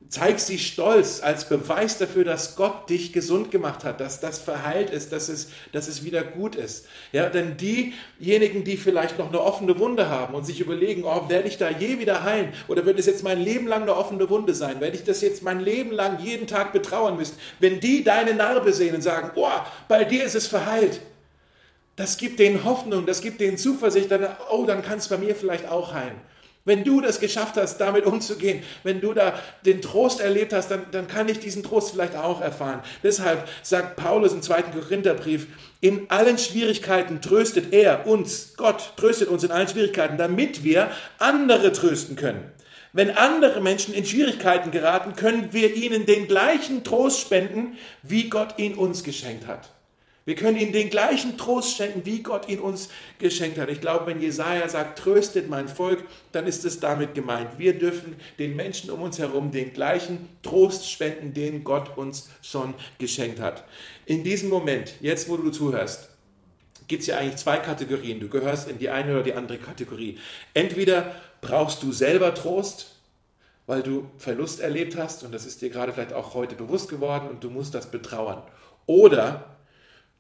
Zeig 0.10 0.40
sie 0.40 0.60
stolz 0.60 1.22
als 1.24 1.50
Beweis 1.50 1.98
dafür, 1.98 2.24
dass 2.24 2.56
Gott 2.56 2.90
dich 2.90 3.14
gesund 3.14 3.50
gemacht 3.50 3.84
hat, 3.84 4.00
dass 4.00 4.20
das 4.20 4.38
verheilt 4.38 4.92
ist, 4.92 5.12
dass 5.12 5.28
es, 5.28 5.50
dass 5.72 5.88
es 5.88 6.04
wieder 6.04 6.24
gut 6.24 6.56
ist. 6.56 6.86
Ja, 7.12 7.30
denn 7.30 7.58
diejenigen, 7.58 8.64
die 8.64 8.78
vielleicht 8.78 9.18
noch 9.18 9.30
eine 9.30 9.42
offene 9.42 9.80
Wunde 9.80 10.10
haben 10.10 10.36
und 10.36 10.46
sich 10.46 10.60
überlegen, 10.60 11.04
oh, 11.04 11.30
werde 11.30 11.48
ich 11.48 11.58
da 11.58 11.70
je 11.70 12.00
wieder 12.00 12.24
heilen 12.24 12.54
oder 12.68 12.86
wird 12.86 13.00
es 13.00 13.08
jetzt 13.08 13.24
mein 13.24 13.42
Leben 13.42 13.68
lang 13.68 13.84
eine 13.84 13.96
offene 13.96 14.30
Wunde 14.30 14.54
sein? 14.54 14.82
Werde 14.82 14.96
ich 14.96 15.04
das 15.04 15.22
jetzt 15.22 15.42
mein 15.42 15.60
Leben 15.60 15.92
lang 15.92 16.20
jeden 16.20 16.46
Tag 16.46 16.74
betrauern 16.74 17.18
müssen? 17.18 17.38
Wenn 17.60 17.80
die 17.80 18.04
deine 18.04 18.36
Narbe 18.36 18.74
sehen 18.74 18.94
und 18.94 19.02
sagen, 19.02 19.32
oh, 19.36 19.48
bei 19.88 20.04
dir 20.04 20.24
ist 20.24 20.36
es 20.36 20.48
verheilt, 20.48 21.02
das 21.96 22.18
gibt 22.18 22.40
denen 22.40 22.64
Hoffnung, 22.64 23.06
das 23.06 23.22
gibt 23.22 23.40
denen 23.40 23.58
Zuversicht, 23.58 24.10
dann, 24.12 24.28
oh, 24.52 24.66
dann 24.66 24.82
kann 24.82 24.98
es 24.98 25.08
bei 25.08 25.18
mir 25.18 25.36
vielleicht 25.36 25.68
auch 25.70 25.94
heilen. 25.94 26.20
Wenn 26.66 26.86
du 26.86 27.02
das 27.02 27.20
geschafft 27.20 27.58
hast, 27.58 27.78
damit 27.78 28.06
umzugehen, 28.06 28.64
wenn 28.84 29.02
du 29.02 29.14
da 29.14 29.38
den 29.66 29.82
Trost 29.82 30.22
erlebt 30.22 30.54
hast, 30.54 30.72
dann, 30.72 30.86
dann 30.92 31.08
kann 31.08 31.28
ich 31.28 31.40
diesen 31.40 31.62
Trost 31.62 31.92
vielleicht 31.92 32.16
auch 32.16 32.40
erfahren. 32.40 32.82
Deshalb 33.04 33.50
sagt 33.64 33.98
Paulus 33.98 34.32
im 34.32 34.42
zweiten 34.42 34.72
Korintherbrief, 34.72 35.48
in 35.82 36.10
allen 36.10 36.38
Schwierigkeiten 36.38 37.20
tröstet 37.20 37.74
er 37.74 38.08
uns, 38.08 38.54
Gott 38.56 38.94
tröstet 38.96 39.28
uns 39.28 39.44
in 39.44 39.52
allen 39.52 39.68
Schwierigkeiten, 39.68 40.18
damit 40.18 40.64
wir 40.64 40.90
andere 41.20 41.74
trösten 41.74 42.16
können. 42.16 42.50
Wenn 42.94 43.10
andere 43.10 43.60
Menschen 43.60 43.94
in 43.94 44.06
Schwierigkeiten 44.06 44.72
geraten, 44.72 45.18
können 45.18 45.50
wir 45.52 45.76
ihnen 45.76 46.06
den 46.06 46.28
gleichen 46.28 46.86
Trost 46.86 47.20
spenden, 47.20 47.78
wie 48.04 48.30
Gott 48.30 48.58
ihn 48.58 48.76
uns 48.76 49.04
geschenkt 49.04 49.48
hat. 49.48 49.70
Wir 50.26 50.36
können 50.36 50.58
ihnen 50.58 50.72
den 50.72 50.90
gleichen 50.90 51.38
Trost 51.38 51.76
schenken, 51.76 52.06
wie 52.06 52.24
Gott 52.24 52.48
ihn 52.48 52.60
uns 52.60 52.90
geschenkt 53.20 53.58
hat. 53.58 53.70
Ich 53.70 53.82
glaube, 53.82 54.08
wenn 54.08 54.22
Jesaja 54.22 54.70
sagt, 54.70 55.00
tröstet 55.00 55.50
mein 55.50 55.68
Volk, 55.68 56.06
dann 56.32 56.48
ist 56.48 56.64
es 56.64 56.80
damit 56.80 57.14
gemeint. 57.14 57.60
Wir 57.60 57.78
dürfen 57.78 58.16
den 58.40 58.56
Menschen 58.56 58.90
um 58.90 59.02
uns 59.02 59.20
herum 59.20 59.52
den 59.52 59.74
gleichen 59.74 60.30
Trost 60.42 60.90
spenden, 60.90 61.34
den 61.34 61.66
Gott 61.66 61.98
uns 61.98 62.30
schon 62.42 62.74
geschenkt 63.00 63.42
hat. 63.42 63.66
In 64.06 64.24
diesem 64.24 64.50
Moment, 64.50 64.94
jetzt 65.02 65.28
wo 65.28 65.36
du 65.36 65.50
zuhörst, 65.50 66.10
gibt 66.88 67.02
es 67.02 67.08
ja 67.08 67.18
eigentlich 67.18 67.38
zwei 67.38 67.58
Kategorien. 67.58 68.20
Du 68.20 68.30
gehörst 68.30 68.70
in 68.70 68.80
die 68.80 68.90
eine 68.90 69.14
oder 69.14 69.24
die 69.24 69.34
andere 69.34 69.58
Kategorie. 69.58 70.20
Entweder 70.54 71.16
brauchst 71.42 71.84
du 71.84 71.92
selber 71.92 72.34
Trost, 72.34 72.96
weil 73.66 73.84
du 73.84 74.10
Verlust 74.18 74.60
erlebt 74.62 74.98
hast 74.98 75.24
und 75.24 75.34
das 75.34 75.46
ist 75.46 75.62
dir 75.62 75.70
gerade 75.70 75.92
vielleicht 75.94 76.14
auch 76.14 76.34
heute 76.34 76.56
bewusst 76.56 76.90
geworden 76.90 77.30
und 77.30 77.44
du 77.44 77.50
musst 77.50 77.74
das 77.74 77.92
betrauern. 77.92 78.42
Oder 78.86 79.58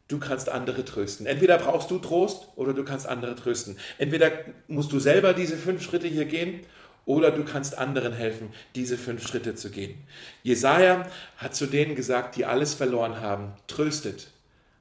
du 0.07 0.19
kannst 0.19 0.49
andere 0.49 0.85
trösten. 0.85 1.25
Entweder 1.25 1.57
brauchst 1.57 1.89
du 1.91 1.97
Trost 1.99 2.47
oder 2.55 2.73
du 2.73 2.83
kannst 2.83 3.07
andere 3.07 3.35
trösten. 3.35 3.77
Entweder 3.97 4.31
musst 4.67 4.91
du 4.91 4.99
selber 4.99 5.33
diese 5.33 5.57
fünf 5.57 5.81
Schritte 5.83 6.07
hier 6.07 6.25
gehen 6.25 6.61
oder 7.05 7.31
du 7.31 7.43
kannst 7.43 7.77
anderen 7.77 8.13
helfen, 8.13 8.53
diese 8.75 8.97
fünf 8.97 9.27
Schritte 9.27 9.55
zu 9.55 9.69
gehen. 9.71 9.95
Jesaja 10.43 11.07
hat 11.37 11.55
zu 11.55 11.65
denen 11.65 11.95
gesagt, 11.95 12.35
die 12.35 12.45
alles 12.45 12.73
verloren 12.73 13.21
haben: 13.21 13.53
Tröstet 13.67 14.27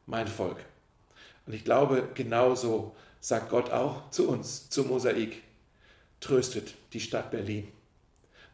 mein 0.06 0.28
Volk. 0.28 0.58
Und 1.46 1.54
ich 1.54 1.64
glaube, 1.64 2.08
genauso 2.14 2.94
sagt 3.20 3.50
Gott 3.50 3.70
auch 3.70 4.11
zu 4.11 4.28
uns, 4.28 4.68
zu 4.70 4.85
Mosaik: 4.85 5.42
Tröstet 6.20 6.74
die 6.92 7.00
Stadt 7.00 7.30
Berlin. 7.30 7.68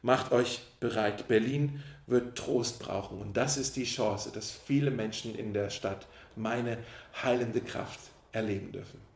macht 0.02 0.32
euch 0.32 0.60
bereit. 0.80 1.28
Berlin 1.28 1.82
wird 2.06 2.38
Trost 2.38 2.78
brauchen. 2.78 3.20
Und 3.20 3.36
das 3.36 3.56
ist 3.56 3.76
die 3.76 3.84
Chance, 3.84 4.30
dass 4.32 4.50
viele 4.50 4.90
Menschen 4.90 5.34
in 5.34 5.52
der 5.52 5.70
Stadt 5.70 6.06
meine 6.38 6.78
heilende 7.22 7.60
Kraft 7.60 8.00
erleben 8.32 8.72
dürfen. 8.72 9.07